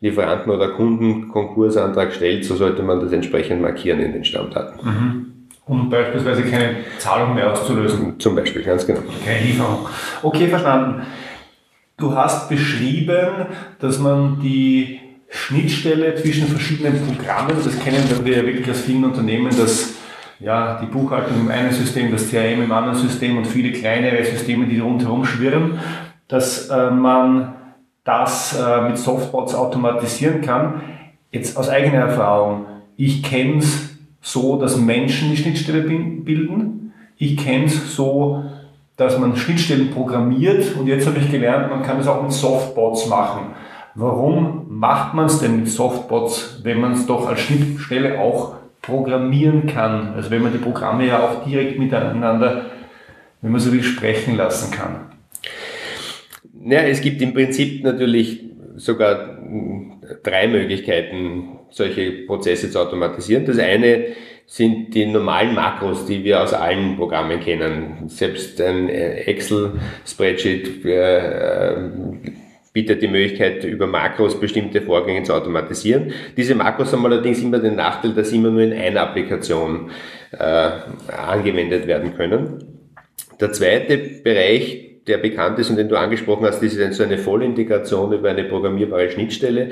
Lieferanten 0.00 0.52
oder 0.52 0.68
Kunden 0.68 1.28
Konkursantrag 1.28 2.12
stellt, 2.12 2.44
so 2.44 2.56
sollte 2.56 2.82
man 2.82 3.00
das 3.00 3.12
entsprechend 3.12 3.62
markieren 3.62 4.00
in 4.00 4.12
den 4.12 4.24
Stammdaten. 4.24 4.86
Mhm. 4.86 5.26
Um 5.64 5.88
beispielsweise 5.88 6.42
keine 6.42 6.76
Zahlung 6.98 7.34
mehr 7.34 7.52
auszulösen. 7.52 8.20
Zum 8.20 8.34
Beispiel, 8.34 8.62
ganz 8.62 8.86
genau. 8.86 9.00
Keine 9.24 9.46
Lieferung. 9.46 9.88
Okay, 10.22 10.48
verstanden. 10.48 11.06
Du 11.96 12.14
hast 12.14 12.50
beschrieben, 12.50 13.46
dass 13.78 13.98
man 13.98 14.40
die 14.42 15.00
Schnittstelle 15.30 16.16
zwischen 16.16 16.48
verschiedenen 16.48 17.00
Programmen, 17.06 17.56
das 17.64 17.78
kennen 17.78 18.02
wir 18.24 18.36
ja 18.36 18.44
wirklich 18.44 18.68
aus 18.68 18.80
vielen 18.80 19.04
Unternehmen, 19.04 19.56
dass 19.56 19.94
ja, 20.40 20.80
die 20.82 20.86
Buchhaltung 20.86 21.38
im 21.40 21.50
einen 21.50 21.72
System, 21.72 22.10
das 22.10 22.30
CRM 22.30 22.62
im 22.62 22.72
anderen 22.72 22.98
System 22.98 23.38
und 23.38 23.46
viele 23.46 23.72
kleinere 23.72 24.24
Systeme, 24.24 24.66
die 24.66 24.80
rundherum 24.80 25.24
schwirren, 25.24 25.78
dass 26.28 26.68
äh, 26.68 26.90
man 26.90 27.54
das 28.04 28.58
äh, 28.58 28.80
mit 28.82 28.98
Softbots 28.98 29.54
automatisieren 29.54 30.40
kann. 30.40 30.82
Jetzt 31.30 31.56
aus 31.56 31.68
eigener 31.68 31.98
Erfahrung, 31.98 32.66
ich 32.96 33.22
kenne 33.22 33.58
es 33.58 33.90
so, 34.20 34.58
dass 34.60 34.76
Menschen 34.76 35.30
die 35.30 35.36
Schnittstelle 35.36 35.82
bilden. 35.82 36.92
Ich 37.18 37.36
kenne 37.36 37.66
es 37.66 37.94
so, 37.94 38.44
dass 38.96 39.18
man 39.18 39.36
Schnittstellen 39.36 39.90
programmiert 39.90 40.76
und 40.76 40.86
jetzt 40.86 41.06
habe 41.06 41.18
ich 41.18 41.30
gelernt, 41.30 41.70
man 41.70 41.82
kann 41.82 42.00
es 42.00 42.06
auch 42.06 42.22
mit 42.22 42.32
Softbots 42.32 43.06
machen. 43.06 43.54
Warum 43.94 44.66
macht 44.68 45.14
man 45.14 45.26
es 45.26 45.40
denn 45.40 45.60
mit 45.60 45.68
Softbots, 45.68 46.60
wenn 46.62 46.80
man 46.80 46.92
es 46.92 47.06
doch 47.06 47.28
als 47.28 47.40
Schnittstelle 47.40 48.20
auch 48.20 48.54
programmieren 48.82 49.66
kann? 49.66 50.14
Also 50.14 50.30
wenn 50.30 50.42
man 50.42 50.52
die 50.52 50.58
Programme 50.58 51.06
ja 51.06 51.24
auch 51.24 51.44
direkt 51.44 51.78
miteinander, 51.78 52.66
wenn 53.42 53.52
man 53.52 53.60
so 53.60 53.72
will, 53.72 53.82
sprechen 53.82 54.36
lassen 54.36 54.70
kann. 54.70 55.10
Ja, 56.64 56.80
es 56.80 57.00
gibt 57.00 57.20
im 57.22 57.32
Prinzip 57.32 57.82
natürlich 57.82 58.44
sogar 58.76 59.38
drei 60.22 60.46
Möglichkeiten, 60.46 61.58
solche 61.70 62.26
Prozesse 62.26 62.70
zu 62.70 62.78
automatisieren. 62.78 63.46
Das 63.46 63.58
eine 63.58 64.06
sind 64.46 64.94
die 64.94 65.06
normalen 65.06 65.54
Makros, 65.54 66.06
die 66.06 66.24
wir 66.24 66.42
aus 66.42 66.52
allen 66.52 66.96
Programmen 66.96 67.40
kennen. 67.40 68.08
Selbst 68.08 68.60
ein 68.60 68.88
Excel-Spreadsheet 68.88 70.84
äh, 70.84 71.76
bietet 72.72 73.02
die 73.02 73.08
Möglichkeit, 73.08 73.64
über 73.64 73.86
Makros 73.86 74.38
bestimmte 74.38 74.80
Vorgänge 74.82 75.24
zu 75.24 75.34
automatisieren. 75.34 76.12
Diese 76.36 76.54
Makros 76.54 76.92
haben 76.92 77.04
allerdings 77.04 77.42
immer 77.42 77.58
den 77.58 77.76
Nachteil, 77.76 78.12
dass 78.12 78.30
sie 78.30 78.36
immer 78.36 78.50
nur 78.50 78.62
in 78.62 78.72
einer 78.72 79.02
Applikation 79.02 79.90
äh, 80.32 80.70
angewendet 81.12 81.86
werden 81.86 82.14
können. 82.14 82.64
Der 83.40 83.52
zweite 83.52 83.98
Bereich, 84.22 85.02
der 85.06 85.18
bekannt 85.18 85.58
ist 85.58 85.70
und 85.70 85.76
den 85.76 85.88
du 85.88 85.96
angesprochen 85.96 86.46
hast, 86.46 86.62
ist 86.62 86.94
so 86.94 87.02
eine 87.02 87.18
Vollintegration 87.18 88.12
über 88.12 88.30
eine 88.30 88.44
programmierbare 88.44 89.10
Schnittstelle. 89.10 89.70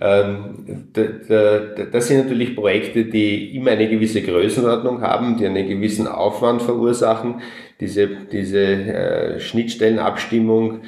Ähm, 0.00 0.86
das 0.92 2.08
sind 2.08 2.24
natürlich 2.24 2.54
Projekte, 2.54 3.04
die 3.04 3.56
immer 3.56 3.72
eine 3.72 3.88
gewisse 3.88 4.22
Größenordnung 4.22 5.02
haben, 5.02 5.36
die 5.36 5.46
einen 5.46 5.66
gewissen 5.66 6.06
Aufwand 6.06 6.62
verursachen. 6.62 7.42
Diese, 7.80 8.08
diese 8.30 8.60
äh, 8.60 9.40
Schnittstellenabstimmung 9.40 10.82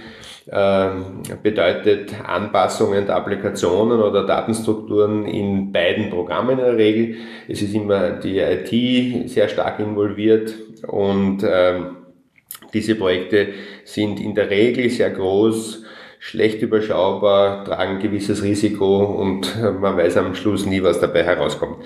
bedeutet 0.45 2.15
Anpassungen 2.25 3.07
der 3.07 3.17
Applikationen 3.17 4.01
oder 4.01 4.27
Datenstrukturen 4.27 5.27
in 5.27 5.73
beiden 5.73 6.11
Programmen 6.11 6.59
in 6.59 6.65
der 6.65 6.77
Regel. 6.77 7.17
Es 7.49 7.63
ist 7.63 7.75
immer 7.75 8.11
die 8.11 8.39
IT 8.39 9.31
sehr 9.31 9.49
stark 9.49 9.79
involviert 9.79 10.55
und 10.87 11.45
ähm, 11.45 11.97
diese 12.75 12.95
Projekte 12.95 13.49
sind 13.85 14.21
in 14.21 14.35
der 14.35 14.51
Regel 14.51 14.89
sehr 14.91 15.11
groß, 15.11 15.85
schlecht 16.19 16.63
überschaubar, 16.63 17.65
tragen 17.65 17.99
gewisses 17.99 18.43
Risiko 18.43 19.05
und 19.05 19.63
man 19.81 19.97
weiß 19.97 20.17
am 20.17 20.35
Schluss 20.35 20.67
nie, 20.67 20.83
was 20.83 21.01
dabei 21.01 21.23
herauskommt. 21.25 21.85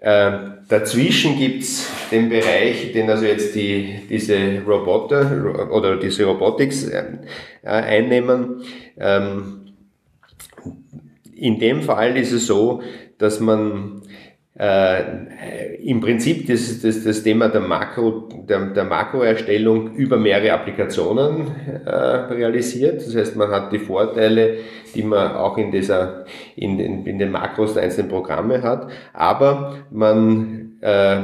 Äh, 0.00 0.30
dazwischen 0.68 1.36
gibt's 1.36 1.90
den 2.12 2.28
Bereich, 2.28 2.92
den 2.92 3.10
also 3.10 3.24
jetzt 3.24 3.54
die, 3.56 4.00
diese 4.08 4.62
Roboter 4.64 5.70
oder 5.72 5.96
diese 5.96 6.24
Robotics 6.24 6.84
äh, 6.84 7.18
äh, 7.62 7.68
einnehmen. 7.68 8.62
Ähm, 8.96 9.74
in 11.34 11.58
dem 11.58 11.82
Fall 11.82 12.16
ist 12.16 12.32
es 12.32 12.46
so, 12.46 12.82
dass 13.18 13.40
man 13.40 14.02
äh, 14.58 15.76
im 15.84 16.00
Prinzip 16.00 16.46
das, 16.48 16.80
das, 16.80 17.04
das 17.04 17.22
Thema 17.22 17.48
der, 17.48 17.60
Makro, 17.60 18.28
der, 18.48 18.66
der 18.70 18.84
Makroerstellung 18.84 19.94
über 19.94 20.16
mehrere 20.16 20.52
Applikationen 20.52 21.46
äh, 21.84 21.90
realisiert. 21.90 23.06
Das 23.06 23.14
heißt, 23.14 23.36
man 23.36 23.50
hat 23.50 23.72
die 23.72 23.78
Vorteile, 23.78 24.56
die 24.94 25.02
man 25.02 25.32
auch 25.32 25.58
in, 25.58 25.70
dieser, 25.70 26.24
in, 26.56 26.76
den, 26.76 27.06
in 27.06 27.18
den 27.18 27.30
Makros 27.30 27.74
der 27.74 27.84
einzelnen 27.84 28.08
Programme 28.08 28.62
hat, 28.62 28.90
aber 29.12 29.76
man 29.90 30.72
äh, 30.80 31.18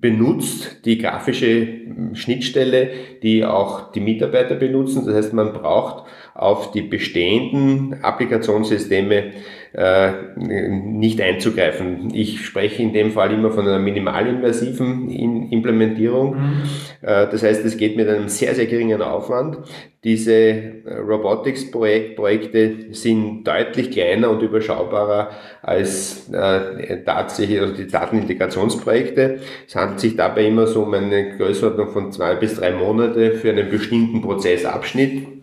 benutzt 0.00 0.84
die 0.84 0.98
grafische 0.98 1.68
Schnittstelle, 2.12 2.90
die 3.22 3.44
auch 3.44 3.92
die 3.92 4.00
Mitarbeiter 4.00 4.54
benutzen. 4.54 5.04
Das 5.06 5.14
heißt, 5.14 5.32
man 5.32 5.52
braucht 5.52 6.06
auf 6.34 6.70
die 6.70 6.82
bestehenden 6.82 8.02
Applikationssysteme 8.02 9.32
äh, 9.72 10.12
nicht 10.36 11.20
einzugreifen. 11.20 12.12
Ich 12.14 12.44
spreche 12.44 12.82
in 12.82 12.92
dem 12.92 13.12
Fall 13.12 13.32
immer 13.32 13.50
von 13.50 13.66
einer 13.66 13.78
minimalinvasiven 13.78 15.10
Implementierung. 15.50 16.36
Mhm. 16.36 16.62
Äh, 17.02 17.28
das 17.30 17.42
heißt, 17.42 17.64
es 17.64 17.76
geht 17.76 17.96
mit 17.96 18.08
einem 18.08 18.28
sehr, 18.28 18.54
sehr 18.54 18.66
geringen 18.66 19.02
Aufwand. 19.02 19.58
Diese 20.04 20.32
äh, 20.32 20.98
Robotics-Projekte 21.06 22.94
sind 22.94 23.44
deutlich 23.44 23.90
kleiner 23.90 24.30
und 24.30 24.42
überschaubarer 24.42 25.30
als 25.60 26.30
äh, 26.32 27.02
tatsächlich 27.04 27.60
also 27.60 27.74
die 27.74 27.88
Datenintegrationsprojekte. 27.88 29.40
Es 29.66 29.74
handelt 29.74 30.00
sich 30.00 30.16
dabei 30.16 30.46
immer 30.46 30.66
so 30.66 30.82
um 30.84 30.94
eine 30.94 31.36
Größenordnung 31.36 31.88
von 31.88 32.12
zwei 32.12 32.36
bis 32.36 32.54
drei 32.54 32.70
Monate 32.72 33.32
für 33.32 33.50
einen 33.50 33.68
bestimmten 33.68 34.22
Prozessabschnitt. 34.22 35.37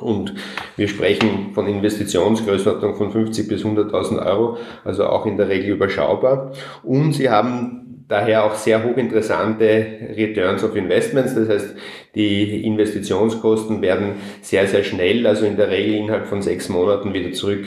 Und 0.00 0.34
wir 0.76 0.88
sprechen 0.88 1.52
von 1.54 1.66
Investitionsgrößenordnung 1.66 2.96
von 2.96 3.10
50 3.10 3.48
bis 3.48 3.64
100.000 3.64 4.24
Euro, 4.26 4.58
also 4.84 5.06
auch 5.06 5.26
in 5.26 5.36
der 5.36 5.48
Regel 5.48 5.70
überschaubar. 5.70 6.52
Und 6.82 7.12
sie 7.12 7.30
haben 7.30 7.84
daher 8.08 8.44
auch 8.44 8.54
sehr 8.54 8.84
hochinteressante 8.84 9.86
Returns 10.16 10.62
of 10.62 10.76
Investments. 10.76 11.34
Das 11.34 11.48
heißt, 11.48 11.76
die 12.14 12.64
Investitionskosten 12.64 13.82
werden 13.82 14.16
sehr, 14.42 14.66
sehr 14.66 14.84
schnell, 14.84 15.26
also 15.26 15.46
in 15.46 15.56
der 15.56 15.70
Regel 15.70 15.94
innerhalb 15.94 16.26
von 16.26 16.42
sechs 16.42 16.68
Monaten 16.68 17.14
wieder 17.14 17.32
zurück 17.32 17.64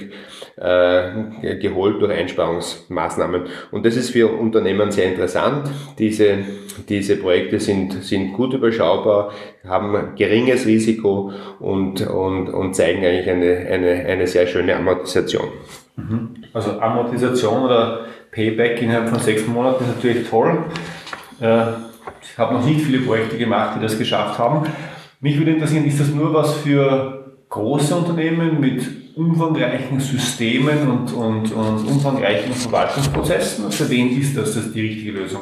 äh, 0.58 1.56
geholt 1.60 2.02
durch 2.02 2.12
Einsparungsmaßnahmen. 2.12 3.44
Und 3.72 3.86
das 3.86 3.96
ist 3.96 4.10
für 4.10 4.28
Unternehmen 4.28 4.92
sehr 4.92 5.06
interessant. 5.06 5.70
Diese, 6.00 6.40
diese 6.90 7.18
Projekte 7.18 7.60
sind, 7.60 8.04
sind 8.04 8.34
gut 8.34 8.54
überschaubar, 8.54 9.32
haben 9.68 10.16
geringes 10.16 10.66
Risiko 10.66 11.32
und, 11.60 12.02
und, 12.02 12.50
und 12.50 12.76
zeigen 12.76 13.06
eigentlich 13.06 13.30
eine, 13.30 13.68
eine, 13.70 14.06
eine 14.06 14.28
sehr 14.28 14.48
schöne 14.48 14.76
Amortisation. 14.76 15.48
Mhm. 15.96 16.36
Also 16.54 16.80
Amortisation 16.80 17.64
oder 17.64 18.06
Payback 18.32 18.82
innerhalb 18.82 19.10
von 19.10 19.20
sechs 19.20 19.46
Monaten 19.48 19.84
ist 19.84 19.96
natürlich 19.96 20.28
toll. 20.28 20.66
Äh, 21.40 21.66
ich 22.22 22.38
habe 22.38 22.56
noch 22.56 22.66
nicht 22.66 22.82
viele 22.82 23.00
Projekte 23.00 23.38
gemacht, 23.38 23.76
die 23.78 23.82
das 23.82 23.98
geschafft 23.98 24.40
haben. 24.40 24.68
Mich 25.20 25.38
würde 25.38 25.52
interessieren, 25.52 25.86
ist 25.86 26.00
das 26.00 26.14
nur 26.14 26.34
was 26.34 26.56
für 26.58 27.36
große 27.50 27.96
Unternehmen 27.96 28.60
mit 28.60 29.07
umfangreichen 29.18 30.00
Systemen 30.00 30.88
und, 30.88 31.12
und, 31.14 31.52
und 31.52 31.88
umfangreichen 31.88 32.54
Verwaltungsprozessen? 32.54 33.72
Für 33.72 33.90
wen 33.90 34.22
ist 34.22 34.38
das, 34.38 34.54
das 34.54 34.72
die 34.72 34.82
richtige 34.82 35.12
Lösung? 35.12 35.42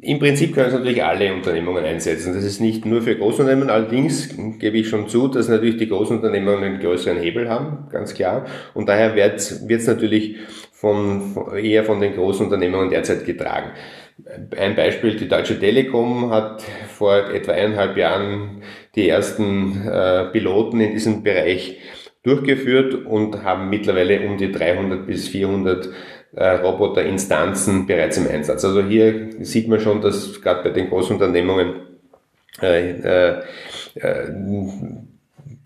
Im 0.00 0.18
Prinzip 0.18 0.54
können 0.54 0.68
es 0.68 0.74
natürlich 0.74 1.02
alle 1.02 1.32
Unternehmungen 1.32 1.82
einsetzen. 1.82 2.34
Das 2.34 2.44
ist 2.44 2.60
nicht 2.60 2.84
nur 2.84 3.00
für 3.00 3.16
Großunternehmen. 3.16 3.70
Allerdings 3.70 4.36
gebe 4.58 4.76
ich 4.76 4.88
schon 4.88 5.08
zu, 5.08 5.28
dass 5.28 5.48
natürlich 5.48 5.78
die 5.78 5.88
Großunternehmungen 5.88 6.62
einen 6.62 6.78
größeren 6.78 7.18
Hebel 7.18 7.48
haben, 7.48 7.88
ganz 7.90 8.12
klar. 8.12 8.44
Und 8.74 8.88
daher 8.88 9.16
wird 9.16 9.40
es 9.40 9.86
natürlich 9.86 10.36
von, 10.72 11.34
eher 11.56 11.84
von 11.84 12.00
den 12.00 12.14
Großunternehmungen 12.14 12.90
derzeit 12.90 13.24
getragen. 13.24 13.70
Ein 14.56 14.76
Beispiel, 14.76 15.16
die 15.16 15.26
Deutsche 15.26 15.58
Telekom 15.58 16.30
hat 16.30 16.62
vor 16.88 17.30
etwa 17.30 17.52
eineinhalb 17.52 17.96
Jahren 17.96 18.62
die 18.94 19.08
ersten 19.08 19.86
äh, 19.86 20.26
Piloten 20.26 20.80
in 20.80 20.92
diesem 20.92 21.22
Bereich 21.22 21.78
durchgeführt 22.22 22.94
und 23.06 23.42
haben 23.44 23.68
mittlerweile 23.70 24.26
um 24.26 24.38
die 24.38 24.50
300 24.50 25.06
bis 25.06 25.28
400 25.28 25.88
äh, 26.36 26.50
Roboterinstanzen 26.56 27.86
bereits 27.86 28.16
im 28.16 28.28
Einsatz. 28.28 28.64
Also 28.64 28.82
hier 28.82 29.30
sieht 29.40 29.68
man 29.68 29.80
schon, 29.80 30.00
dass 30.00 30.40
gerade 30.40 30.62
bei 30.62 30.70
den 30.70 30.88
Großunternehmungen 30.88 31.74
äh, 32.62 32.90
äh, 32.90 33.42
äh, 33.94 34.32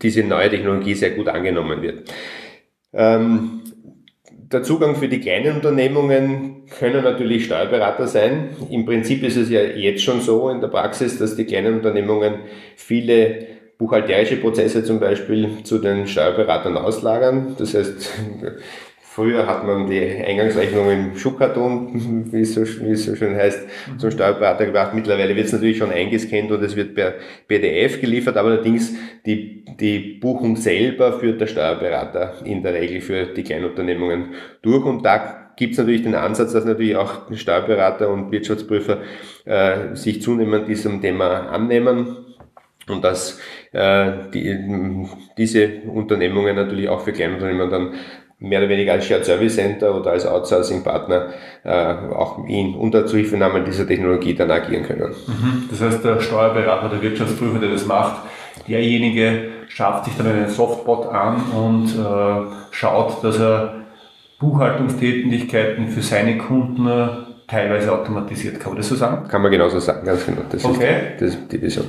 diese 0.01 0.23
neue 0.23 0.49
Technologie 0.49 0.93
sehr 0.95 1.11
gut 1.11 1.27
angenommen 1.27 1.81
wird. 1.81 2.11
Ähm, 2.93 3.61
der 4.51 4.63
Zugang 4.63 4.95
für 4.95 5.07
die 5.07 5.19
kleinen 5.19 5.55
Unternehmungen 5.57 6.63
können 6.79 7.03
natürlich 7.03 7.45
Steuerberater 7.45 8.07
sein. 8.07 8.49
Im 8.69 8.85
Prinzip 8.85 9.23
ist 9.23 9.37
es 9.37 9.49
ja 9.49 9.61
jetzt 9.61 10.03
schon 10.03 10.21
so 10.21 10.49
in 10.49 10.59
der 10.59 10.69
Praxis, 10.69 11.19
dass 11.19 11.35
die 11.35 11.45
kleinen 11.45 11.75
Unternehmungen 11.75 12.35
viele 12.75 13.47
buchhalterische 13.77 14.37
Prozesse 14.37 14.83
zum 14.83 14.99
Beispiel 14.99 15.63
zu 15.63 15.77
den 15.77 16.07
Steuerberatern 16.07 16.77
auslagern. 16.77 17.55
Das 17.57 17.75
heißt, 17.75 18.11
Früher 19.19 19.45
hat 19.45 19.65
man 19.65 19.89
die 19.89 19.99
Eingangsrechnung 19.99 20.89
im 20.89 21.17
Schuhkarton, 21.17 22.27
wie 22.31 22.39
es 22.39 22.53
so, 22.53 22.61
wie 22.61 22.91
es 22.91 23.03
so 23.03 23.17
schön 23.17 23.35
heißt, 23.35 23.67
zum 23.97 24.11
Steuerberater 24.11 24.65
gebracht. 24.65 24.93
Mittlerweile 24.93 25.35
wird 25.35 25.47
es 25.47 25.51
natürlich 25.51 25.77
schon 25.77 25.91
eingescannt 25.91 26.49
und 26.49 26.63
es 26.63 26.73
wird 26.77 26.95
per 26.95 27.15
PDF 27.45 27.99
geliefert, 27.99 28.37
aber 28.37 28.51
allerdings 28.51 28.95
die, 29.25 29.65
die 29.77 29.99
Buchung 30.21 30.55
selber 30.55 31.19
führt 31.19 31.41
der 31.41 31.47
Steuerberater 31.47 32.35
in 32.45 32.63
der 32.63 32.75
Regel 32.75 33.01
für 33.01 33.25
die 33.25 33.43
Kleinunternehmungen 33.43 34.35
durch 34.61 34.85
und 34.85 35.03
da 35.03 35.51
gibt 35.57 35.73
es 35.73 35.79
natürlich 35.79 36.03
den 36.03 36.15
Ansatz, 36.15 36.53
dass 36.53 36.63
natürlich 36.63 36.95
auch 36.95 37.29
Steuerberater 37.33 38.09
und 38.09 38.31
Wirtschaftsprüfer 38.31 38.99
äh, 39.43 39.95
sich 39.95 40.21
zunehmend 40.21 40.69
diesem 40.69 41.01
Thema 41.01 41.49
annehmen 41.49 42.15
und 42.89 43.03
dass 43.03 43.39
äh, 43.71 44.11
die, 44.33 45.05
diese 45.37 45.81
Unternehmungen 45.93 46.55
natürlich 46.55 46.89
auch 46.89 47.01
für 47.01 47.13
Kleinunternehmen 47.13 47.69
dann 47.69 47.93
mehr 48.39 48.59
oder 48.59 48.69
weniger 48.69 48.93
als 48.93 49.05
Shared 49.05 49.25
Service 49.25 49.55
Center 49.55 49.93
oder 49.95 50.11
als 50.11 50.25
Outsourcing-Partner 50.25 51.27
äh, 51.63 51.93
auch 52.13 52.47
in 52.47 52.73
unter 52.75 53.05
Zuhilfenahme 53.05 53.63
dieser 53.63 53.85
Technologie 53.85 54.33
dann 54.33 54.49
agieren 54.49 54.83
können. 54.83 55.13
Mhm. 55.27 55.69
Das 55.69 55.81
heißt, 55.81 56.03
der 56.03 56.21
Steuerberater, 56.21 56.89
der 56.89 57.01
Wirtschaftsprüfer, 57.01 57.59
der 57.59 57.69
das 57.69 57.85
macht, 57.85 58.23
derjenige 58.67 59.49
schafft 59.67 60.05
sich 60.05 60.15
dann 60.17 60.27
einen 60.27 60.49
Softbot 60.49 61.07
an 61.07 61.41
und 61.51 61.87
äh, 61.95 62.55
schaut, 62.71 63.23
dass 63.23 63.39
er 63.39 63.75
Buchhaltungstätigkeiten 64.39 65.89
für 65.89 66.01
seine 66.01 66.37
Kunden 66.37 66.87
teilweise 67.47 67.91
automatisiert. 67.91 68.59
Kann 68.59 68.71
man 68.71 68.77
das 68.77 68.87
so 68.87 68.95
sagen? 68.95 69.27
Kann 69.27 69.41
man 69.41 69.51
genauso 69.51 69.79
sagen, 69.79 70.05
ganz 70.05 70.25
genau. 70.25 70.41
Das 70.49 70.63
okay. 70.63 71.13
ist, 71.13 71.21
das 71.21 71.29
ist 71.35 71.51
die 71.51 71.61
Vision. 71.61 71.85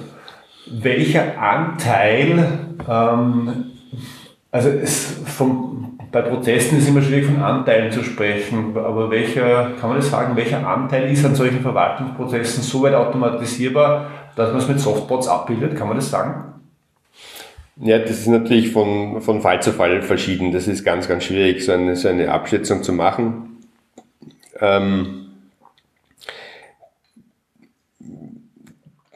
Welcher 0.66 1.40
Anteil, 1.40 2.58
ähm, 2.88 3.64
also 4.50 4.68
es 4.68 5.20
vom 5.26 5.89
bei 6.12 6.22
Prozessen 6.22 6.78
ist 6.78 6.88
immer 6.88 7.02
schwierig 7.02 7.26
von 7.26 7.40
Anteilen 7.40 7.92
zu 7.92 8.02
sprechen, 8.02 8.76
aber 8.76 9.10
welcher, 9.10 9.72
kann 9.80 9.90
man 9.90 9.98
das 9.98 10.10
sagen, 10.10 10.36
welcher 10.36 10.66
Anteil 10.66 11.10
ist 11.10 11.24
an 11.24 11.34
solchen 11.34 11.60
Verwaltungsprozessen 11.60 12.62
so 12.62 12.82
weit 12.82 12.94
automatisierbar, 12.94 14.10
dass 14.34 14.50
man 14.50 14.58
es 14.58 14.68
mit 14.68 14.80
Softbots 14.80 15.28
abbildet? 15.28 15.76
Kann 15.76 15.88
man 15.88 15.96
das 15.96 16.10
sagen? 16.10 16.44
Ja, 17.76 17.98
das 17.98 18.10
ist 18.10 18.26
natürlich 18.26 18.72
von, 18.72 19.20
von 19.22 19.40
Fall 19.40 19.62
zu 19.62 19.72
Fall 19.72 20.02
verschieden. 20.02 20.52
Das 20.52 20.68
ist 20.68 20.84
ganz, 20.84 21.08
ganz 21.08 21.24
schwierig, 21.24 21.64
so 21.64 21.72
eine, 21.72 21.96
so 21.96 22.08
eine 22.08 22.30
Abschätzung 22.30 22.82
zu 22.82 22.92
machen. 22.92 23.58
Ähm, 24.60 25.19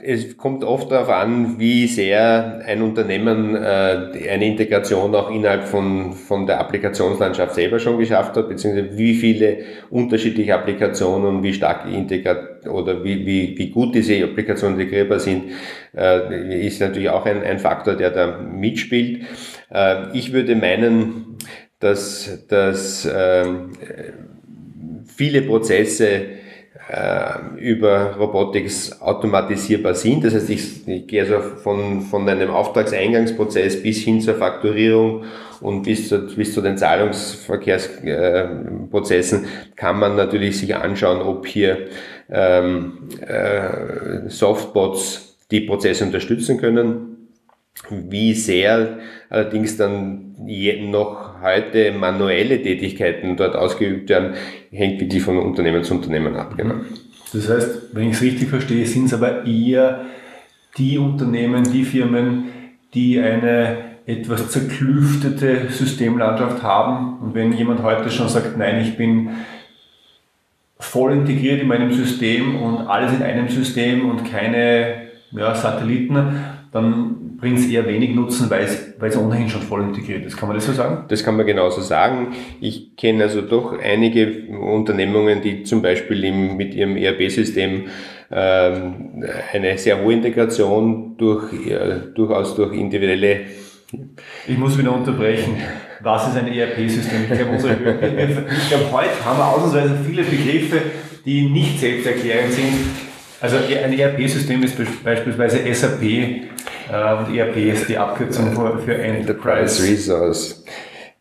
es 0.06 0.36
kommt 0.36 0.64
oft 0.64 0.90
darauf 0.90 1.08
an, 1.08 1.58
wie 1.58 1.86
sehr 1.86 2.60
ein 2.66 2.82
Unternehmen 2.82 3.56
äh, 3.56 4.28
eine 4.30 4.46
Integration 4.46 5.14
auch 5.14 5.30
innerhalb 5.30 5.64
von, 5.64 6.12
von 6.12 6.46
der 6.46 6.60
Applikationslandschaft 6.60 7.54
selber 7.54 7.78
schon 7.78 7.98
geschafft 7.98 8.36
hat, 8.36 8.48
beziehungsweise 8.48 8.98
wie 8.98 9.14
viele 9.14 9.58
unterschiedliche 9.90 10.54
Applikationen 10.54 11.42
wie 11.42 11.54
stark 11.54 11.86
integriert 11.90 12.66
oder 12.66 13.02
wie, 13.02 13.24
wie, 13.24 13.56
wie 13.56 13.70
gut 13.70 13.94
diese 13.94 14.22
Applikationen 14.22 14.78
integrierbar 14.78 15.20
sind, 15.20 15.44
äh, 15.96 16.66
ist 16.66 16.80
natürlich 16.80 17.08
auch 17.08 17.24
ein, 17.24 17.42
ein 17.42 17.58
Faktor, 17.58 17.94
der 17.94 18.10
da 18.10 18.38
mitspielt. 18.38 19.22
Äh, 19.72 20.12
ich 20.12 20.34
würde 20.34 20.54
meinen, 20.54 21.38
dass, 21.80 22.46
dass 22.48 23.06
äh, 23.06 23.44
viele 25.06 25.42
Prozesse 25.42 26.43
äh, 26.88 27.58
über 27.58 28.16
Robotics 28.16 29.00
automatisierbar 29.00 29.94
sind. 29.94 30.24
Das 30.24 30.34
heißt, 30.34 30.50
ich, 30.50 30.86
ich 30.86 31.06
gehe 31.06 31.22
also 31.22 31.40
von, 31.40 32.02
von 32.02 32.28
einem 32.28 32.50
Auftragseingangsprozess 32.50 33.82
bis 33.82 34.02
hin 34.02 34.20
zur 34.20 34.34
Fakturierung 34.34 35.24
und 35.60 35.82
bis 35.82 36.10
zu, 36.10 36.26
bis 36.34 36.52
zu 36.52 36.60
den 36.60 36.76
Zahlungsverkehrsprozessen 36.76 39.46
kann 39.76 39.98
man 39.98 40.14
natürlich 40.16 40.58
sich 40.58 40.76
anschauen, 40.76 41.22
ob 41.22 41.46
hier 41.46 41.86
ähm, 42.30 43.08
äh, 43.26 44.28
Softbots 44.28 45.38
die 45.50 45.62
Prozesse 45.62 46.04
unterstützen 46.04 46.58
können. 46.58 47.30
Wie 47.90 48.34
sehr 48.34 48.98
allerdings 49.30 49.76
dann 49.76 50.36
noch 50.38 51.33
heute 51.44 51.92
manuelle 51.92 52.60
Tätigkeiten 52.60 53.36
dort 53.36 53.54
ausgeübt 53.54 54.08
werden, 54.08 54.34
hängt 54.72 55.00
wirklich 55.00 55.22
von 55.22 55.38
Unternehmen 55.38 55.84
zu 55.84 55.94
Unternehmen 55.94 56.34
ab. 56.34 56.54
Genau. 56.56 56.76
Das 57.32 57.48
heißt, 57.48 57.94
wenn 57.94 58.08
ich 58.08 58.16
es 58.16 58.22
richtig 58.22 58.48
verstehe, 58.48 58.86
sind 58.86 59.06
es 59.06 59.14
aber 59.14 59.46
eher 59.46 60.06
die 60.76 60.98
Unternehmen, 60.98 61.64
die 61.64 61.84
Firmen, 61.84 62.46
die 62.94 63.20
eine 63.20 63.76
etwas 64.06 64.50
zerklüftete 64.50 65.68
Systemlandschaft 65.70 66.62
haben. 66.62 67.18
Und 67.20 67.34
wenn 67.34 67.52
jemand 67.52 67.82
heute 67.82 68.10
schon 68.10 68.28
sagt, 68.28 68.56
nein, 68.58 68.80
ich 68.80 68.96
bin 68.96 69.30
voll 70.78 71.12
integriert 71.12 71.62
in 71.62 71.68
meinem 71.68 71.92
System 71.92 72.60
und 72.60 72.86
alles 72.86 73.12
in 73.12 73.22
einem 73.22 73.48
System 73.48 74.08
und 74.08 74.30
keine 74.30 75.08
ja, 75.32 75.54
Satelliten, 75.54 76.16
dann 76.72 77.23
bringt 77.44 77.58
es 77.58 77.66
eher 77.66 77.86
wenig 77.86 78.14
Nutzen, 78.14 78.48
weil 78.48 78.64
es, 78.64 78.94
weil 78.98 79.10
es 79.10 79.18
ohnehin 79.18 79.50
schon 79.50 79.60
voll 79.60 79.82
integriert 79.82 80.24
ist. 80.24 80.38
Kann 80.38 80.48
man 80.48 80.56
das 80.56 80.64
so 80.64 80.72
sagen? 80.72 81.04
Das 81.08 81.22
kann 81.22 81.36
man 81.36 81.44
genauso 81.44 81.82
sagen. 81.82 82.28
Ich 82.58 82.96
kenne 82.96 83.24
also 83.24 83.42
doch 83.42 83.78
einige 83.78 84.46
Unternehmungen, 84.48 85.42
die 85.42 85.62
zum 85.62 85.82
Beispiel 85.82 86.24
im, 86.24 86.56
mit 86.56 86.74
ihrem 86.74 86.96
ERP-System 86.96 87.88
ähm, 88.32 89.24
eine 89.52 89.76
sehr 89.76 90.02
hohe 90.02 90.14
Integration 90.14 91.18
durch, 91.18 91.52
äh, 91.68 92.14
durchaus 92.14 92.54
durch 92.54 92.72
individuelle 92.72 93.40
ich 94.48 94.58
muss 94.58 94.76
wieder 94.76 94.92
unterbrechen. 94.92 95.56
Was 96.00 96.26
ist 96.26 96.36
ein 96.36 96.48
ERP-System? 96.48 97.26
Ich 97.30 97.38
glaube, 97.38 97.52
unsere, 97.52 97.74
ich 97.74 98.68
glaube, 98.68 98.90
heute 98.90 99.24
haben 99.24 99.38
wir 99.38 99.46
ausnahmsweise 99.46 99.98
viele 100.04 100.24
Begriffe, 100.24 100.80
die 101.24 101.42
nicht 101.42 101.78
selbsterklärend 101.78 102.52
sind. 102.52 102.74
Also 103.40 103.56
ein 103.58 103.96
ERP-System 103.96 104.64
ist 104.64 104.76
beispielsweise 105.04 105.72
SAP 105.72 106.02
und 106.88 107.34
ERP 107.34 107.56
ist 107.56 107.88
die 107.88 107.98
Abkürzung 107.98 108.52
für, 108.52 108.78
für 108.78 108.94
Enterprise 108.96 109.82
Resource. 109.82 110.64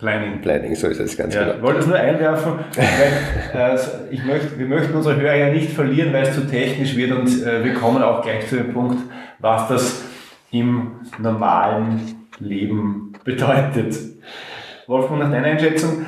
Planning. 0.04 0.42
Planning, 0.42 0.76
so 0.76 0.88
ist 0.88 1.00
es 1.00 1.16
ganz 1.16 1.34
ja, 1.34 1.44
genau. 1.44 1.56
Ich 1.56 1.62
wollte 1.62 1.80
es 1.80 1.88
nur 1.88 1.96
einwerfen, 1.96 2.54
weil 3.54 3.76
äh, 3.76 3.80
ich 4.12 4.26
möchte, 4.26 4.60
wir 4.60 4.66
möchten 4.66 4.94
unsere 4.94 5.16
Hörer 5.16 5.36
ja 5.36 5.50
nicht 5.50 5.72
verlieren, 5.72 6.12
weil 6.12 6.24
es 6.24 6.36
zu 6.36 6.46
technisch 6.46 6.98
wird 6.98 7.14
und 7.14 7.28
äh, 7.46 7.64
wir 7.64 7.74
kommen 7.74 8.04
auch 8.04 8.22
gleich 8.22 8.50
zu 8.50 8.58
dem 8.58 8.74
Punkt, 8.74 8.98
was 9.40 9.70
das 9.70 10.04
im 10.52 11.00
normalen 11.20 12.28
Leben 12.40 13.14
bedeutet. 13.24 13.96
Wolfgang, 14.88 15.22
nach 15.22 15.32
deiner 15.32 15.48
Einschätzung, 15.48 16.06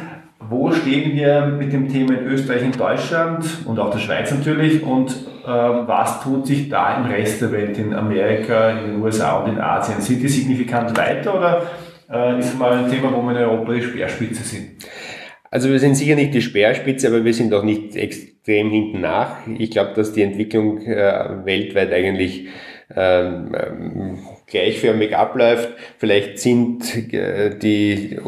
wo 0.49 0.71
stehen 0.71 1.15
wir 1.15 1.45
mit 1.45 1.73
dem 1.73 1.89
Thema 1.89 2.17
in 2.17 2.25
Österreich, 2.25 2.63
in 2.63 2.71
Deutschland 2.71 3.45
und 3.65 3.79
auch 3.79 3.91
der 3.91 3.99
Schweiz 3.99 4.31
natürlich 4.31 4.84
und 4.84 5.12
äh, 5.12 5.47
was 5.47 6.21
tut 6.23 6.47
sich 6.47 6.69
da 6.69 6.97
im 6.97 7.05
Rest 7.05 7.41
der 7.41 7.51
Welt, 7.51 7.77
in 7.77 7.93
Amerika, 7.93 8.71
in 8.71 8.91
den 8.91 9.01
USA 9.01 9.39
und 9.39 9.53
in 9.53 9.60
Asien? 9.60 10.01
Sind 10.01 10.21
die 10.21 10.27
signifikant 10.27 10.97
weiter 10.97 11.38
oder 11.38 11.63
äh, 12.12 12.39
ist 12.39 12.58
mal 12.58 12.73
ein 12.73 12.89
Thema, 12.89 13.13
wo 13.13 13.21
wir 13.21 13.31
in 13.31 13.38
Europa 13.38 13.73
die 13.73 13.81
Speerspitze 13.81 14.43
sind? 14.43 14.86
Also 15.51 15.69
wir 15.69 15.79
sind 15.79 15.95
sicher 15.95 16.15
nicht 16.15 16.34
die 16.34 16.41
Speerspitze, 16.41 17.08
aber 17.08 17.23
wir 17.23 17.34
sind 17.34 17.53
auch 17.53 17.63
nicht 17.63 17.95
extrem 17.95 18.69
hinten 18.71 19.01
nach. 19.01 19.38
Ich 19.58 19.71
glaube, 19.71 19.93
dass 19.95 20.13
die 20.13 20.21
Entwicklung 20.21 20.81
äh, 20.81 21.45
weltweit 21.45 21.93
eigentlich 21.93 22.47
ähm, 22.93 23.55
ähm, 23.55 24.17
gleichförmig 24.47 25.15
abläuft. 25.15 25.69
Vielleicht 25.97 26.39
sind 26.39 27.13
äh, 27.13 27.58
die, 27.58 28.19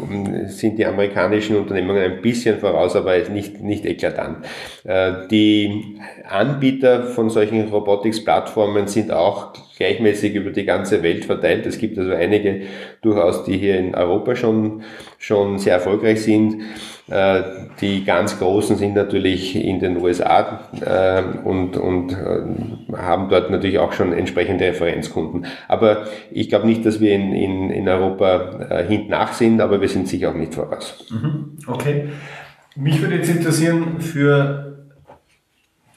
sind 0.46 0.78
die 0.78 0.86
amerikanischen 0.86 1.56
Unternehmungen 1.56 2.02
ein 2.02 2.22
bisschen 2.22 2.58
voraus, 2.58 2.96
aber 2.96 3.16
nicht, 3.30 3.60
nicht 3.60 3.86
eklatant. 3.86 4.44
Äh, 4.84 5.28
die 5.30 5.98
Anbieter 6.28 7.04
von 7.04 7.30
solchen 7.30 7.68
Robotics-Plattformen 7.68 8.88
sind 8.88 9.12
auch 9.12 9.52
gleichmäßig 9.76 10.34
über 10.34 10.50
die 10.50 10.64
ganze 10.64 11.04
Welt 11.04 11.24
verteilt. 11.24 11.64
Es 11.66 11.78
gibt 11.78 11.96
also 11.98 12.12
einige 12.12 12.62
durchaus, 13.00 13.44
die 13.44 13.56
hier 13.56 13.78
in 13.78 13.94
Europa 13.94 14.34
schon, 14.34 14.82
schon 15.18 15.58
sehr 15.60 15.74
erfolgreich 15.74 16.20
sind. 16.22 16.62
Äh, 17.08 17.42
die 17.80 18.04
ganz 18.04 18.40
Großen 18.40 18.76
sind 18.76 18.96
natürlich 18.96 19.54
in 19.54 19.78
den 19.78 19.98
USA 19.98 20.68
und, 21.44 21.76
und 21.76 22.16
haben 22.96 23.28
dort 23.28 23.50
natürlich 23.50 23.78
auch 23.78 23.92
schon 23.92 24.12
entsprechende 24.12 24.66
Referenzkunden. 24.66 25.46
Aber 25.68 26.07
ich 26.30 26.48
glaube 26.48 26.66
nicht, 26.66 26.84
dass 26.84 27.00
wir 27.00 27.14
in, 27.14 27.32
in, 27.32 27.70
in 27.70 27.88
Europa 27.88 28.82
hinten 28.86 29.10
nach 29.10 29.32
sind, 29.32 29.60
aber 29.60 29.80
wir 29.80 29.88
sind 29.88 30.08
sicher 30.08 30.30
auch 30.30 30.34
nicht 30.34 30.54
voraus. 30.54 31.06
Mhm. 31.10 31.58
Okay. 31.66 32.08
Mich 32.76 33.00
würde 33.00 33.16
jetzt 33.16 33.28
interessieren 33.28 34.00
für 34.00 34.86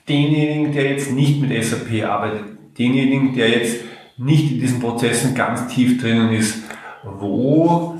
denjenigen, 0.10 0.74
der 0.74 0.92
jetzt 0.92 1.12
nicht 1.12 1.42
mit 1.42 1.64
SAP 1.64 2.04
arbeitet, 2.04 2.44
denjenigen, 2.78 3.36
der 3.36 3.50
jetzt 3.50 3.84
nicht 4.18 4.52
in 4.52 4.60
diesen 4.60 4.80
Prozessen 4.80 5.36
ganz 5.36 5.68
tief 5.68 6.02
drinnen 6.02 6.32
ist, 6.32 6.64
wo 7.04 7.96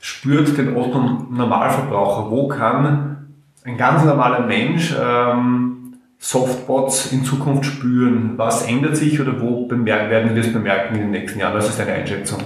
spürt 0.00 0.56
den 0.56 0.76
Otto 0.76 0.98
Normalverbraucher? 1.30 2.30
Wo 2.30 2.48
kann 2.48 3.28
ein 3.64 3.76
ganz 3.76 4.04
normaler 4.04 4.46
Mensch 4.46 4.94
ähm, 4.98 5.79
Softbots 6.22 7.12
in 7.12 7.24
Zukunft 7.24 7.64
spüren? 7.64 8.34
Was 8.36 8.68
ändert 8.68 8.94
sich 8.96 9.18
oder 9.20 9.40
wo 9.40 9.68
werden 9.70 10.34
wir 10.34 10.40
es 10.40 10.52
bemerken 10.52 10.94
in 10.94 11.00
den 11.00 11.10
nächsten 11.12 11.40
Jahren? 11.40 11.54
Was 11.54 11.70
ist 11.70 11.80
deine 11.80 11.92
Einschätzung? 11.92 12.42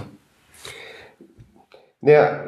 Naja, 2.01 2.45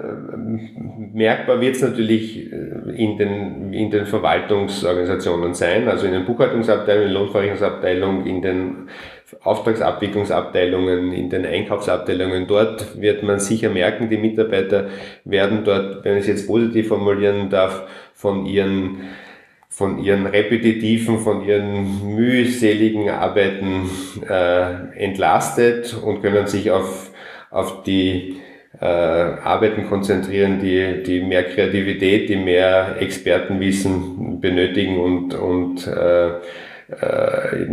merkbar 1.14 1.60
wird 1.62 1.76
es 1.76 1.82
natürlich 1.82 2.52
äh, 2.52 2.92
in 2.94 3.16
den, 3.16 3.72
in 3.72 3.90
den 3.90 4.04
Verwaltungsorganisationen 4.04 5.54
sein, 5.54 5.88
also 5.88 6.06
in 6.06 6.12
den 6.12 6.26
Buchhaltungsabteilungen, 6.26 7.08
in 7.08 7.14
der 7.14 7.20
Lohnverrechnungsabteilung, 7.22 8.26
in 8.26 8.42
den 8.42 8.88
Auftragsabwicklungsabteilungen, 9.42 11.10
in 11.12 11.30
den 11.30 11.46
Einkaufsabteilungen. 11.46 12.46
Dort 12.46 13.00
wird 13.00 13.22
man 13.22 13.40
sicher 13.40 13.70
merken, 13.70 14.10
die 14.10 14.18
Mitarbeiter 14.18 14.88
werden 15.24 15.64
dort, 15.64 16.04
wenn 16.04 16.18
ich 16.18 16.24
es 16.24 16.28
jetzt 16.28 16.46
positiv 16.46 16.88
formulieren 16.88 17.48
darf, 17.48 17.88
von 18.12 18.44
ihren 18.44 19.00
von 19.76 20.02
ihren 20.02 20.24
repetitiven, 20.24 21.18
von 21.18 21.46
ihren 21.46 22.14
mühseligen 22.14 23.10
Arbeiten 23.10 23.90
äh, 24.26 25.04
entlastet 25.04 25.94
und 26.02 26.22
können 26.22 26.46
sich 26.46 26.70
auf, 26.70 27.10
auf 27.50 27.82
die 27.82 28.38
äh, 28.80 28.86
Arbeiten 28.86 29.86
konzentrieren, 29.86 30.60
die, 30.60 31.02
die 31.02 31.20
mehr 31.20 31.44
Kreativität, 31.44 32.30
die 32.30 32.36
mehr 32.36 32.96
Expertenwissen 33.00 34.40
benötigen 34.40 34.98
und, 34.98 35.34
und 35.34 35.86
äh, 35.86 36.28
äh, 36.28 37.66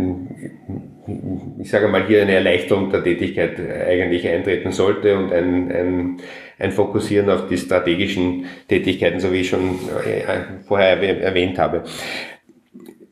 ich 1.58 1.70
sage 1.70 1.88
mal 1.88 2.06
hier 2.06 2.20
eine 2.20 2.34
Erleichterung 2.34 2.90
der 2.90 3.02
Tätigkeit 3.02 3.58
eigentlich 3.58 4.28
eintreten 4.28 4.72
sollte 4.72 5.16
und 5.16 5.32
ein, 5.32 5.72
ein, 5.72 6.16
ein 6.58 6.72
Fokussieren 6.72 7.30
auf 7.30 7.48
die 7.48 7.58
strategischen 7.58 8.46
Tätigkeiten, 8.68 9.20
so 9.20 9.32
wie 9.32 9.40
ich 9.40 9.48
schon 9.48 9.78
äh, 10.04 10.62
vorher 10.66 11.02
erwähnt 11.22 11.58
habe. 11.58 11.84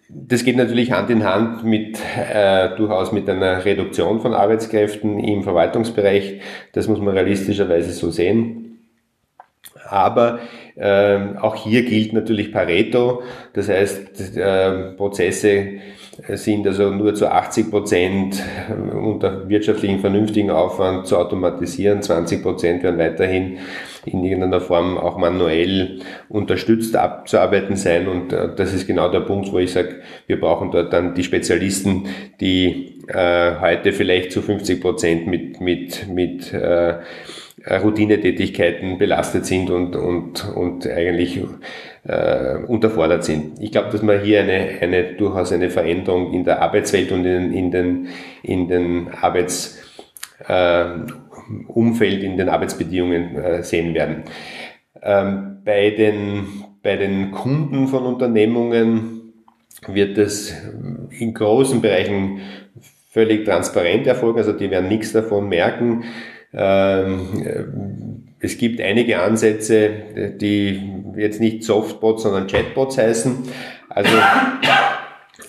Das 0.09 0.45
geht 0.45 0.57
natürlich 0.57 0.93
Hand 0.93 1.11
in 1.11 1.25
Hand 1.25 1.65
mit 1.65 1.99
äh, 2.17 2.77
durchaus 2.77 3.13
mit 3.13 3.29
einer 3.29 3.65
Reduktion 3.65 4.21
von 4.21 4.35
Arbeitskräften 4.35 5.19
im 5.19 5.43
Verwaltungsbereich. 5.43 6.41
Das 6.73 6.87
muss 6.87 7.01
man 7.01 7.15
realistischerweise 7.15 7.93
so 7.93 8.11
sehen. 8.11 8.62
Aber 9.93 10.39
äh, 10.75 11.19
auch 11.41 11.55
hier 11.55 11.85
gilt 11.85 12.15
natürlich 12.15 12.51
Pareto. 12.51 13.23
Das 13.53 13.69
heißt, 13.69 14.37
äh, 14.37 14.93
Prozesse 14.97 15.67
sind 16.29 16.67
also 16.67 16.91
nur 16.91 17.15
zu 17.15 17.31
80 17.31 17.71
Prozent 17.71 18.43
unter 18.93 19.49
wirtschaftlichen 19.49 20.01
vernünftigen 20.01 20.51
Aufwand 20.51 21.07
zu 21.07 21.19
automatisieren. 21.19 22.03
20 22.03 22.43
Prozent 22.43 22.83
werden 22.83 22.99
weiterhin 22.99 23.59
in 24.05 24.25
irgendeiner 24.25 24.61
Form 24.61 24.99
auch 24.99 25.17
manuell 25.17 26.01
unterstützt 26.29 26.97
abzuarbeiten 26.97 27.77
sein. 27.77 28.09
Und 28.09 28.33
äh, 28.33 28.55
das 28.55 28.73
ist 28.73 28.87
genau 28.87 29.09
der 29.11 29.21
Punkt, 29.21 29.53
wo 29.53 29.59
ich 29.59 29.73
sage, 29.73 30.01
wir 30.27 30.41
brauchen 30.41 30.71
dort 30.71 30.93
dann 30.93 31.15
die 31.15 31.25
Spezialisten, 31.25 32.07
die 32.41 33.03
äh, 33.09 33.61
heute 33.61 33.93
vielleicht 33.93 34.33
zu 34.33 34.43
50 34.43 34.81
Prozent 34.81 35.27
mit, 35.27 35.61
mit, 35.61 36.09
mit 36.09 36.53
äh, 36.53 36.95
Routinetätigkeiten 37.71 38.99
belastet 38.99 39.47
sind 39.47 39.71
und, 39.71 39.95
und, 39.95 40.53
und 40.55 40.87
eigentlich 40.87 41.41
äh, 42.05 42.57
unterfordert 42.67 43.25
sind. 43.25 43.61
Ich 43.61 43.71
glaube, 43.71 43.91
dass 43.91 44.03
man 44.03 44.21
hier 44.21 44.41
eine, 44.41 44.79
eine 44.81 45.15
durchaus 45.15 45.53
eine 45.53 45.71
Veränderung 45.71 46.33
in 46.33 46.45
der 46.45 46.61
Arbeitswelt 46.61 47.13
und 47.13 47.25
in, 47.25 47.53
in 47.53 47.71
den, 47.71 48.09
in 48.43 48.69
den 48.69 49.09
Arbeits 49.21 49.79
äh, 50.49 50.85
Umfeld, 51.69 52.23
in 52.23 52.37
den 52.37 52.49
Arbeitsbedingungen 52.49 53.37
äh, 53.37 53.63
sehen 53.63 53.95
werden. 53.95 54.25
Ähm, 55.03 55.59
bei, 55.65 55.91
den, 55.91 56.47
bei 56.83 56.97
den 56.97 57.33
Kunden 57.33 57.89
von 57.89 58.05
Unternehmungen 58.05 59.33
wird 59.87 60.19
es 60.19 60.55
in 61.19 61.35
großen 61.35 61.81
Bereichen 61.81 62.41
völlig 63.11 63.45
transparent 63.45 64.07
erfolgen, 64.07 64.39
also 64.39 64.53
die 64.53 64.71
werden 64.71 64.89
nichts 64.89 65.13
davon 65.13 65.49
merken. 65.49 66.05
Ähm, 66.55 68.25
es 68.41 68.59
gibt 68.59 68.81
einige 68.81 69.21
Ansätze, 69.21 69.91
die 70.41 70.81
jetzt 71.17 71.41
nicht 71.41 71.63
Softbots, 71.65 72.23
sondern 72.23 72.47
Chatbots 72.47 72.99
heißen. 72.99 73.45
Also, 73.89 74.11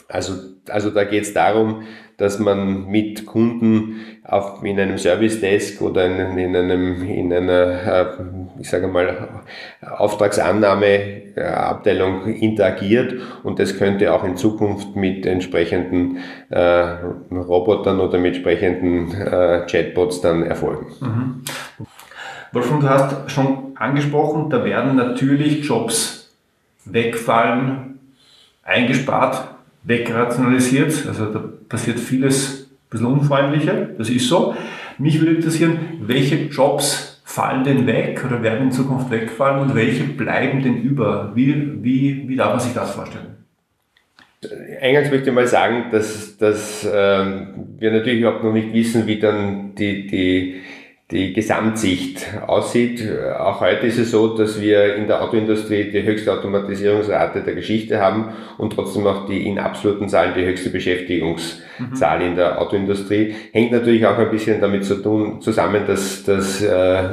also, 0.07 0.33
also 0.69 0.89
da 0.89 1.03
geht 1.03 1.23
es 1.23 1.33
darum, 1.33 1.83
dass 2.17 2.39
man 2.39 2.87
mit 2.87 3.25
Kunden 3.25 4.01
auf, 4.23 4.61
in 4.63 4.79
einem 4.79 4.97
Service 4.97 5.39
Desk 5.39 5.81
oder 5.81 6.05
in, 6.05 6.37
in, 6.37 6.55
einem, 6.55 7.03
in 7.03 7.33
einer, 7.33 7.85
äh, 7.85 8.05
ich 8.59 8.69
sage 8.69 8.87
mal, 8.87 9.41
Auftragsannahmeabteilung 9.81 12.27
interagiert 12.27 13.15
und 13.43 13.57
das 13.59 13.77
könnte 13.77 14.13
auch 14.13 14.23
in 14.23 14.37
Zukunft 14.37 14.95
mit 14.95 15.25
entsprechenden 15.25 16.19
äh, 16.49 16.95
Robotern 17.31 17.99
oder 17.99 18.19
mit 18.19 18.33
entsprechenden 18.33 19.11
äh, 19.11 19.65
Chatbots 19.69 20.21
dann 20.21 20.43
erfolgen. 20.43 20.87
Mhm. 20.99 21.43
Wolfgang, 22.51 22.81
du 22.81 22.89
hast 22.89 23.31
schon 23.31 23.73
angesprochen, 23.75 24.49
da 24.49 24.63
werden 24.63 24.95
natürlich 24.95 25.65
Jobs 25.65 26.31
wegfallen, 26.85 27.99
eingespart, 28.63 29.52
wegrationalisiert. 29.83 31.05
Also 31.07 31.25
da 31.25 31.43
passiert 31.69 31.99
vieles 31.99 32.69
ein 32.69 32.89
bisschen 32.89 33.07
unfreundlicher, 33.07 33.73
das 33.97 34.09
ist 34.09 34.27
so. 34.27 34.55
Mich 34.97 35.19
würde 35.19 35.35
interessieren, 35.35 35.77
welche 36.01 36.35
Jobs 36.35 37.21
fallen 37.23 37.63
denn 37.63 37.87
weg 37.87 38.23
oder 38.25 38.43
werden 38.43 38.65
in 38.65 38.71
Zukunft 38.71 39.09
wegfallen 39.09 39.61
und 39.61 39.75
welche 39.75 40.03
bleiben 40.03 40.61
denn 40.61 40.81
über? 40.81 41.31
Wie, 41.35 41.83
wie, 41.83 42.27
wie 42.27 42.35
darf 42.35 42.51
man 42.51 42.59
sich 42.59 42.73
das 42.73 42.91
vorstellen? 42.91 43.37
Eingangs 44.81 45.09
möchte 45.09 45.29
ich 45.29 45.35
mal 45.35 45.47
sagen, 45.47 45.85
dass, 45.91 46.37
dass 46.37 46.87
ähm, 46.91 47.69
wir 47.79 47.91
natürlich 47.91 48.19
überhaupt 48.19 48.43
noch 48.43 48.53
nicht 48.53 48.73
wissen, 48.73 49.07
wie 49.07 49.19
dann 49.19 49.73
die, 49.75 50.05
die 50.05 50.61
die 51.13 51.31
Gesamtsicht 51.31 52.25
aussieht. 52.47 53.07
Auch 53.37 53.61
heute 53.61 53.85
ist 53.85 53.99
es 53.99 54.09
so, 54.09 54.35
dass 54.35 54.59
wir 54.59 54.95
in 54.95 55.05
der 55.05 55.21
Autoindustrie 55.21 55.91
die 55.91 56.01
höchste 56.01 56.33
Automatisierungsrate 56.33 57.41
der 57.41 57.53
Geschichte 57.53 57.99
haben 57.99 58.29
und 58.57 58.73
trotzdem 58.73 59.05
auch 59.05 59.27
die 59.27 59.47
in 59.47 59.59
absoluten 59.59 60.09
Zahlen 60.09 60.33
die 60.35 60.43
höchste 60.43 60.71
Beschäftigungszahl 60.71 62.19
mhm. 62.19 62.25
in 62.25 62.35
der 62.35 62.59
Autoindustrie. 62.59 63.35
Hängt 63.51 63.71
natürlich 63.71 64.05
auch 64.07 64.17
ein 64.17 64.31
bisschen 64.31 64.59
damit 64.59 64.85
zu 64.85 64.95
tun, 64.95 65.39
zusammen, 65.39 65.83
dass, 65.85 66.23
dass 66.23 66.63
äh, 66.63 67.03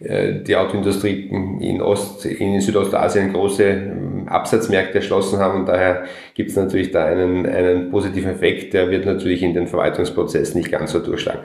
äh 0.00 0.42
die 0.42 0.56
Autoindustrie 0.56 1.30
in, 1.60 1.80
Ost, 1.80 2.26
in 2.26 2.60
Südostasien 2.60 3.32
große 3.32 3.64
ähm, 3.64 4.26
Absatzmärkte 4.26 4.98
erschlossen 4.98 5.38
haben 5.38 5.60
und 5.60 5.66
daher 5.66 6.04
gibt 6.34 6.50
es 6.50 6.56
natürlich 6.56 6.90
da 6.90 7.04
einen, 7.04 7.46
einen 7.46 7.90
positiven 7.90 8.32
Effekt, 8.32 8.74
der 8.74 8.90
wird 8.90 9.06
natürlich 9.06 9.42
in 9.42 9.54
den 9.54 9.68
Verwaltungsprozess 9.68 10.56
nicht 10.56 10.72
ganz 10.72 10.90
so 10.90 10.98
durchschlagen. 10.98 11.42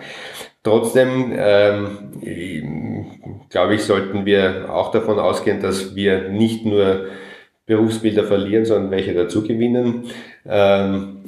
Trotzdem, 0.67 1.31
ähm, 1.33 3.05
glaube 3.49 3.75
ich, 3.75 3.83
sollten 3.83 4.25
wir 4.25 4.65
auch 4.69 4.91
davon 4.91 5.17
ausgehen, 5.17 5.61
dass 5.61 5.95
wir 5.95 6.27
nicht 6.27 6.65
nur 6.65 7.05
Berufsbilder 7.65 8.25
verlieren, 8.25 8.65
sondern 8.65 8.91
welche 8.91 9.13
dazu 9.13 9.47
gewinnen. 9.47 10.03
Ähm, 10.45 11.19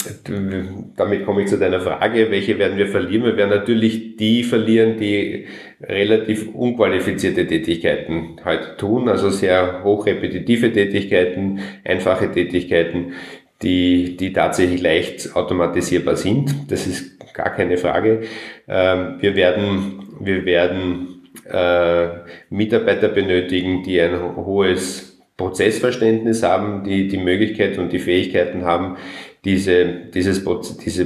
damit 0.98 1.26
komme 1.26 1.44
ich 1.44 1.48
zu 1.48 1.58
deiner 1.58 1.80
Frage, 1.80 2.30
welche 2.32 2.60
werden 2.60 2.78
wir 2.78 2.88
verlieren? 2.88 3.24
Wir 3.24 3.38
werden 3.38 3.50
natürlich 3.50 4.18
die 4.18 4.44
verlieren, 4.44 4.98
die 4.98 5.48
relativ 5.82 6.54
unqualifizierte 6.54 7.48
Tätigkeiten 7.48 8.42
heute 8.44 8.76
tun, 8.76 9.08
also 9.08 9.30
sehr 9.30 9.86
hochrepetitive 9.86 10.74
Tätigkeiten, 10.74 11.62
einfache 11.86 12.30
Tätigkeiten, 12.30 13.14
die, 13.62 14.16
die 14.18 14.34
tatsächlich 14.34 14.82
leicht 14.82 15.36
automatisierbar 15.36 16.16
sind. 16.16 16.72
Das 16.72 16.88
ist 16.88 17.34
gar 17.34 17.50
keine 17.50 17.78
Frage. 17.78 18.22
Ähm, 18.68 19.18
wir 19.20 19.36
werden, 19.36 20.08
wir 20.20 20.46
werden 20.46 21.30
äh, 21.46 22.08
Mitarbeiter 22.50 23.10
benötigen, 23.10 23.84
die 23.84 24.00
ein 24.00 24.36
hohes 24.36 25.20
Prozessverständnis 25.38 26.44
haben, 26.44 26.84
die 26.84 27.08
die 27.08 27.18
Möglichkeit 27.18 27.78
und 27.78 27.94
die 27.94 28.00
Fähigkeiten 28.00 28.66
haben, 28.66 28.98
diese, 29.46 29.86
dieses, 30.14 30.44
diese, 30.84 31.06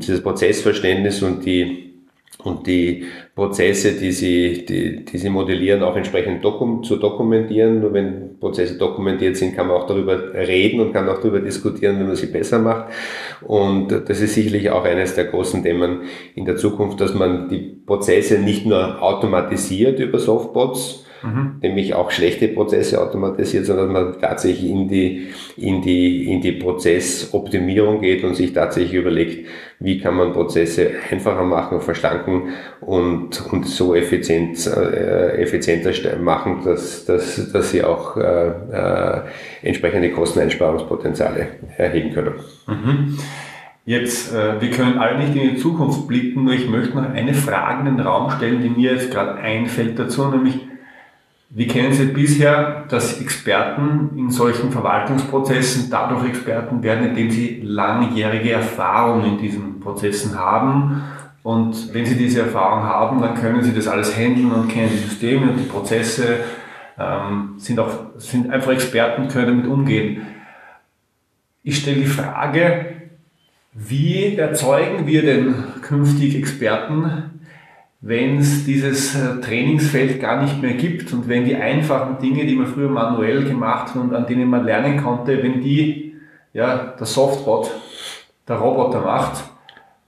dieses 0.00 0.22
Prozessverständnis 0.22 1.22
und 1.22 1.44
die 1.46 1.87
und 2.44 2.68
die 2.68 3.04
Prozesse, 3.34 3.92
die 3.92 4.12
sie, 4.12 4.64
die, 4.64 5.04
die 5.04 5.18
sie 5.18 5.28
modellieren, 5.28 5.82
auch 5.82 5.96
entsprechend 5.96 6.44
dokum 6.44 6.84
zu 6.84 6.96
dokumentieren. 6.96 7.80
Nur 7.80 7.92
wenn 7.92 8.38
Prozesse 8.38 8.78
dokumentiert 8.78 9.36
sind, 9.36 9.56
kann 9.56 9.66
man 9.66 9.76
auch 9.76 9.86
darüber 9.86 10.34
reden 10.34 10.80
und 10.80 10.92
kann 10.92 11.08
auch 11.08 11.18
darüber 11.18 11.40
diskutieren, 11.40 11.98
wie 11.98 12.04
man 12.04 12.14
sie 12.14 12.26
besser 12.26 12.60
macht. 12.60 12.92
Und 13.42 13.88
das 13.88 14.20
ist 14.20 14.34
sicherlich 14.34 14.70
auch 14.70 14.84
eines 14.84 15.16
der 15.16 15.24
großen 15.24 15.64
Themen 15.64 16.02
in 16.36 16.44
der 16.44 16.56
Zukunft, 16.56 17.00
dass 17.00 17.12
man 17.12 17.48
die 17.48 17.58
Prozesse 17.84 18.38
nicht 18.38 18.66
nur 18.66 19.02
automatisiert 19.02 19.98
über 19.98 20.20
Softbots, 20.20 21.04
mhm. 21.22 21.56
nämlich 21.62 21.94
auch 21.94 22.10
schlechte 22.10 22.48
Prozesse 22.48 23.00
automatisiert, 23.00 23.66
sondern 23.66 23.92
man 23.92 24.20
tatsächlich 24.20 24.70
in 24.70 24.88
die, 24.88 25.28
in 25.56 25.82
die, 25.82 26.30
in 26.30 26.40
die 26.40 26.52
Prozessoptimierung 26.52 28.00
geht 28.00 28.24
und 28.24 28.34
sich 28.34 28.52
tatsächlich 28.52 28.94
überlegt, 28.94 29.46
wie 29.80 29.98
kann 29.98 30.16
man 30.16 30.32
Prozesse 30.32 30.90
einfacher 31.10 31.44
machen, 31.44 31.80
verschlanken 31.80 32.50
und, 32.80 33.40
und 33.52 33.66
so 33.66 33.94
effizient, 33.94 34.66
äh, 34.66 35.40
effizienter 35.40 35.92
machen, 36.18 36.62
dass, 36.64 37.04
dass, 37.04 37.52
dass 37.52 37.70
sie 37.70 37.84
auch 37.84 38.16
äh, 38.16 38.48
äh, 38.48 39.20
entsprechende 39.62 40.10
Kosteneinsparungspotenziale 40.10 41.46
erheben 41.76 42.12
können. 42.12 42.34
Mhm. 42.66 43.18
Jetzt, 43.88 44.34
äh, 44.34 44.60
wir 44.60 44.70
können 44.70 44.98
alle 44.98 45.16
nicht 45.16 45.34
in 45.34 45.54
die 45.54 45.56
Zukunft 45.56 46.06
blicken, 46.06 46.44
nur 46.44 46.52
ich 46.52 46.68
möchte 46.68 46.94
noch 46.94 47.08
eine 47.08 47.32
Frage 47.32 47.88
in 47.88 47.96
den 47.96 48.06
Raum 48.06 48.30
stellen, 48.30 48.60
die 48.60 48.68
mir 48.68 48.92
jetzt 48.92 49.10
gerade 49.10 49.36
einfällt 49.36 49.98
dazu, 49.98 50.26
nämlich, 50.28 50.60
wie 51.50 51.66
kennen 51.66 51.94
Sie 51.94 52.06
bisher, 52.06 52.84
dass 52.88 53.20
Experten 53.22 54.10
in 54.16 54.30
solchen 54.30 54.70
Verwaltungsprozessen 54.70 55.88
dadurch 55.90 56.28
Experten 56.28 56.82
werden, 56.82 57.08
indem 57.08 57.30
sie 57.30 57.62
langjährige 57.62 58.52
Erfahrung 58.52 59.24
in 59.24 59.38
diesen 59.38 59.80
Prozessen 59.80 60.38
haben? 60.38 61.02
Und 61.42 61.94
wenn 61.94 62.04
sie 62.04 62.16
diese 62.16 62.42
Erfahrung 62.42 62.82
haben, 62.82 63.22
dann 63.22 63.34
können 63.34 63.62
sie 63.62 63.72
das 63.72 63.88
alles 63.88 64.14
handeln 64.14 64.52
und 64.52 64.68
kennen 64.68 64.90
die 64.92 65.08
Systeme 65.08 65.50
und 65.50 65.56
die 65.56 65.68
Prozesse, 65.68 66.40
ähm, 66.98 67.54
sind, 67.56 67.80
auch, 67.80 68.18
sind 68.18 68.50
einfach 68.50 68.72
Experten, 68.72 69.28
können 69.28 69.46
damit 69.46 69.66
umgehen. 69.66 70.26
Ich 71.62 71.78
stelle 71.78 72.00
die 72.00 72.06
Frage, 72.06 72.86
wie 73.72 74.36
erzeugen 74.36 75.06
wir 75.06 75.22
denn 75.22 75.54
künftig 75.80 76.34
Experten, 76.34 77.37
wenn 78.00 78.38
es 78.38 78.64
dieses 78.64 79.14
äh, 79.16 79.40
Trainingsfeld 79.40 80.20
gar 80.20 80.42
nicht 80.42 80.62
mehr 80.62 80.74
gibt 80.74 81.12
und 81.12 81.28
wenn 81.28 81.44
die 81.44 81.56
einfachen 81.56 82.18
Dinge, 82.18 82.46
die 82.46 82.54
man 82.54 82.66
früher 82.66 82.88
manuell 82.88 83.44
gemacht 83.44 83.94
hat 83.94 83.96
und 83.96 84.14
an 84.14 84.26
denen 84.26 84.48
man 84.48 84.64
lernen 84.64 85.02
konnte, 85.02 85.42
wenn 85.42 85.60
die 85.60 86.14
ja, 86.52 86.94
der 86.98 87.06
Softbot, 87.06 87.70
der 88.46 88.56
Roboter 88.56 89.00
macht, 89.00 89.44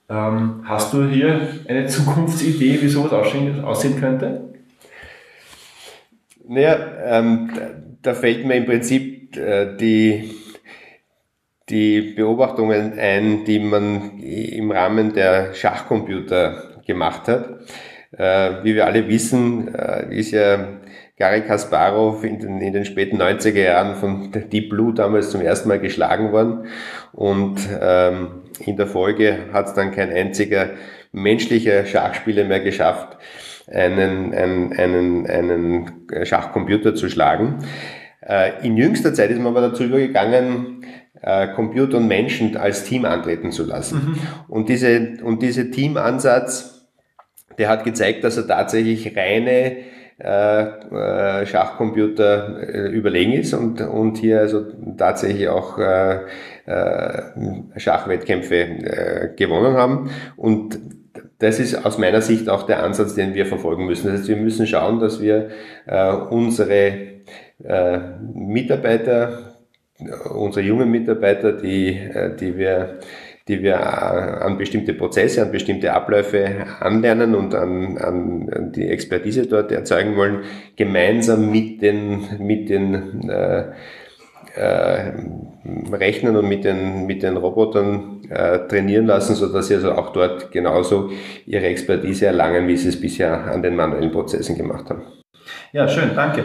ähm, 0.08 0.62
hast 0.64 0.92
du 0.92 1.04
hier 1.04 1.40
eine 1.68 1.86
Zukunftsidee, 1.86 2.80
wie 2.80 2.88
sowas 2.88 3.12
aussehen, 3.12 3.62
aussehen 3.64 4.00
könnte? 4.00 4.54
Naja, 6.48 6.78
ähm, 7.04 7.50
da 8.02 8.14
fällt 8.14 8.44
mir 8.44 8.56
im 8.56 8.66
Prinzip 8.66 9.36
äh, 9.36 9.76
die 9.76 10.30
die 11.68 12.00
Beobachtungen 12.00 12.98
ein, 12.98 13.44
die 13.44 13.60
man 13.60 14.18
im 14.18 14.72
Rahmen 14.72 15.14
der 15.14 15.54
Schachcomputer 15.54 16.69
gemacht 16.90 17.28
hat. 17.28 17.48
Äh, 18.12 18.64
wie 18.64 18.74
wir 18.74 18.86
alle 18.86 19.08
wissen, 19.08 19.72
äh, 19.72 20.12
ist 20.12 20.32
ja 20.32 20.80
Gary 21.16 21.42
Kasparov 21.42 22.24
in 22.24 22.40
den, 22.40 22.60
in 22.60 22.72
den 22.72 22.84
späten 22.84 23.20
90er 23.20 23.62
Jahren 23.62 23.94
von 23.94 24.32
Deep 24.32 24.70
Blue 24.70 24.92
damals 24.92 25.30
zum 25.30 25.40
ersten 25.40 25.68
Mal 25.68 25.78
geschlagen 25.78 26.32
worden. 26.32 26.66
Und 27.12 27.60
ähm, 27.80 28.42
in 28.58 28.76
der 28.76 28.86
Folge 28.86 29.36
hat 29.52 29.66
es 29.66 29.74
dann 29.74 29.92
kein 29.92 30.10
einziger 30.10 30.70
menschlicher 31.12 31.84
Schachspieler 31.84 32.44
mehr 32.44 32.60
geschafft, 32.60 33.18
einen, 33.70 34.34
einen, 34.34 34.72
einen, 34.72 35.26
einen 35.26 36.06
Schachcomputer 36.24 36.94
zu 36.94 37.08
schlagen. 37.08 37.58
Äh, 38.26 38.66
in 38.66 38.76
jüngster 38.76 39.14
Zeit 39.14 39.30
ist 39.30 39.38
man 39.38 39.48
aber 39.48 39.60
dazu 39.60 39.84
übergegangen, 39.84 40.84
äh, 41.22 41.48
Computer 41.54 41.98
und 41.98 42.08
Menschen 42.08 42.56
als 42.56 42.84
Team 42.84 43.04
antreten 43.04 43.52
zu 43.52 43.64
lassen. 43.64 43.96
Mhm. 43.96 44.18
Und 44.48 44.68
diese, 44.68 45.18
und 45.22 45.42
diese 45.42 45.70
Teamansatz, 45.70 46.79
der 47.60 47.68
hat 47.68 47.84
gezeigt, 47.84 48.24
dass 48.24 48.38
er 48.38 48.46
tatsächlich 48.48 49.14
reine 49.16 49.76
äh, 50.18 50.62
äh, 50.62 51.46
Schachcomputer 51.46 52.62
äh, 52.62 52.88
überlegen 52.88 53.32
ist 53.32 53.52
und, 53.52 53.82
und 53.82 54.16
hier 54.16 54.40
also 54.40 54.64
tatsächlich 54.96 55.48
auch 55.48 55.78
Schachwettkämpfe 57.76 59.32
gewonnen 59.36 59.76
haben. 59.76 60.10
Und 60.36 60.78
das 61.38 61.58
ist 61.58 61.84
aus 61.84 61.98
meiner 61.98 62.20
Sicht 62.20 62.48
auch 62.48 62.62
der 62.62 62.82
Ansatz, 62.82 63.14
den 63.14 63.34
wir 63.34 63.46
verfolgen 63.46 63.86
müssen. 63.86 64.06
Das 64.08 64.20
heißt, 64.20 64.28
wir 64.28 64.36
müssen 64.36 64.66
schauen, 64.66 65.00
dass 65.00 65.20
wir 65.20 65.50
unsere 66.30 66.92
Mitarbeiter 68.34 69.50
unsere 70.32 70.64
jungen 70.64 70.90
Mitarbeiter, 70.90 71.52
die, 71.52 72.00
die 72.40 72.56
wir 72.56 73.00
die 73.48 73.62
wir 73.62 73.80
an 74.42 74.58
bestimmte 74.58 74.94
Prozesse, 74.94 75.42
an 75.42 75.52
bestimmte 75.52 75.92
Abläufe 75.92 76.66
anlernen 76.80 77.34
und 77.34 77.54
an, 77.54 77.98
an 77.98 78.72
die 78.72 78.88
Expertise 78.88 79.46
dort 79.46 79.72
erzeugen 79.72 80.16
wollen, 80.16 80.40
gemeinsam 80.76 81.50
mit 81.50 81.82
den, 81.82 82.38
mit 82.38 82.68
den 82.68 83.28
äh, 83.28 83.64
äh, 84.54 85.12
Rechnern 85.92 86.36
und 86.36 86.48
mit 86.48 86.64
den, 86.64 87.06
mit 87.06 87.22
den 87.22 87.36
Robotern 87.36 88.24
äh, 88.30 88.66
trainieren 88.68 89.06
lassen, 89.06 89.34
sodass 89.34 89.68
sie 89.68 89.74
also 89.74 89.92
auch 89.92 90.12
dort 90.12 90.50
genauso 90.50 91.10
ihre 91.46 91.66
Expertise 91.66 92.26
erlangen, 92.26 92.66
wie 92.68 92.76
sie 92.76 92.88
es 92.88 93.00
bisher 93.00 93.44
an 93.44 93.62
den 93.62 93.76
manuellen 93.76 94.10
Prozessen 94.10 94.56
gemacht 94.56 94.90
haben. 94.90 95.02
Ja, 95.72 95.88
schön, 95.88 96.10
danke. 96.14 96.44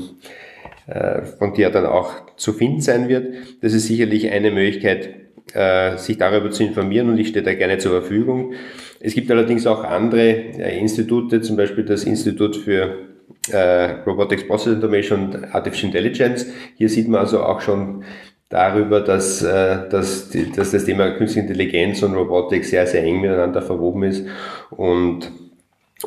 äh, 0.86 1.22
von 1.22 1.54
dir 1.54 1.70
dann 1.70 1.86
auch 1.86 2.12
zu 2.36 2.52
finden 2.52 2.82
sein 2.82 3.08
wird. 3.08 3.34
Das 3.62 3.72
ist 3.72 3.86
sicherlich 3.86 4.30
eine 4.30 4.50
Möglichkeit, 4.50 5.08
äh, 5.54 5.96
sich 5.96 6.18
darüber 6.18 6.50
zu 6.50 6.64
informieren 6.64 7.08
und 7.08 7.18
ich 7.18 7.28
stehe 7.28 7.44
da 7.44 7.54
gerne 7.54 7.78
zur 7.78 7.92
Verfügung. 7.92 8.52
Es 9.00 9.14
gibt 9.14 9.30
allerdings 9.30 9.66
auch 9.66 9.84
andere 9.84 10.30
äh, 10.30 10.78
Institute, 10.78 11.40
zum 11.40 11.56
Beispiel 11.56 11.84
das 11.84 12.04
Institut 12.04 12.56
für 12.56 13.14
äh, 13.50 13.90
Robotics 14.06 14.46
Process 14.46 14.78
Automation 14.78 15.26
und 15.26 15.54
Artificial 15.54 15.92
Intelligence. 15.92 16.46
Hier 16.76 16.88
sieht 16.88 17.08
man 17.08 17.20
also 17.20 17.42
auch 17.42 17.60
schon 17.60 18.04
darüber, 18.48 19.00
dass, 19.00 19.42
äh, 19.42 19.88
dass, 19.88 20.30
die, 20.30 20.50
dass 20.52 20.70
das 20.70 20.84
Thema 20.84 21.10
Künstliche 21.12 21.46
Intelligenz 21.46 22.02
und 22.02 22.14
Robotik 22.14 22.64
sehr, 22.64 22.86
sehr 22.86 23.04
eng 23.04 23.20
miteinander 23.20 23.62
verwoben 23.62 24.04
ist 24.04 24.26
und, 24.70 25.30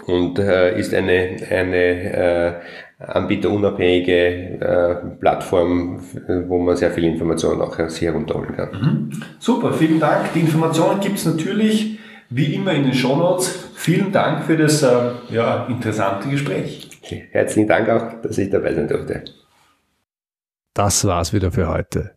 und 0.06 0.40
äh, 0.40 0.78
ist 0.80 0.94
eine, 0.94 1.38
eine 1.50 1.78
äh, 1.78 2.54
anbieterunabhängige 3.00 4.60
äh, 4.60 4.96
Plattform, 5.20 6.00
wo 6.48 6.58
man 6.58 6.76
sehr 6.76 6.92
viel 6.92 7.04
Informationen 7.04 7.62
auch 7.62 7.78
herunterholen 7.78 8.56
kann. 8.56 8.72
Mhm. 8.72 9.24
Super, 9.40 9.74
vielen 9.74 10.00
Dank. 10.00 10.34
Die 10.34 10.40
Informationen 10.40 11.00
gibt 11.00 11.18
es 11.18 11.26
natürlich 11.26 12.00
wie 12.30 12.56
immer 12.56 12.74
in 12.74 12.84
den 12.84 12.94
Shownotes. 12.94 13.70
Vielen 13.76 14.12
Dank 14.12 14.44
für 14.46 14.58
das 14.58 14.82
äh, 14.84 15.12
ja, 15.30 15.68
interessante 15.68 16.28
Gespräch. 16.30 16.90
Herzlichen 17.32 17.68
Dank 17.68 17.90
auch, 17.90 18.22
dass 18.22 18.38
ich 18.38 18.50
dabei 18.50 18.74
sein 18.74 18.88
durfte. 18.88 19.24
Das 20.74 21.06
war's 21.06 21.34
wieder 21.34 21.52
für 21.52 21.70
heute. 21.70 22.17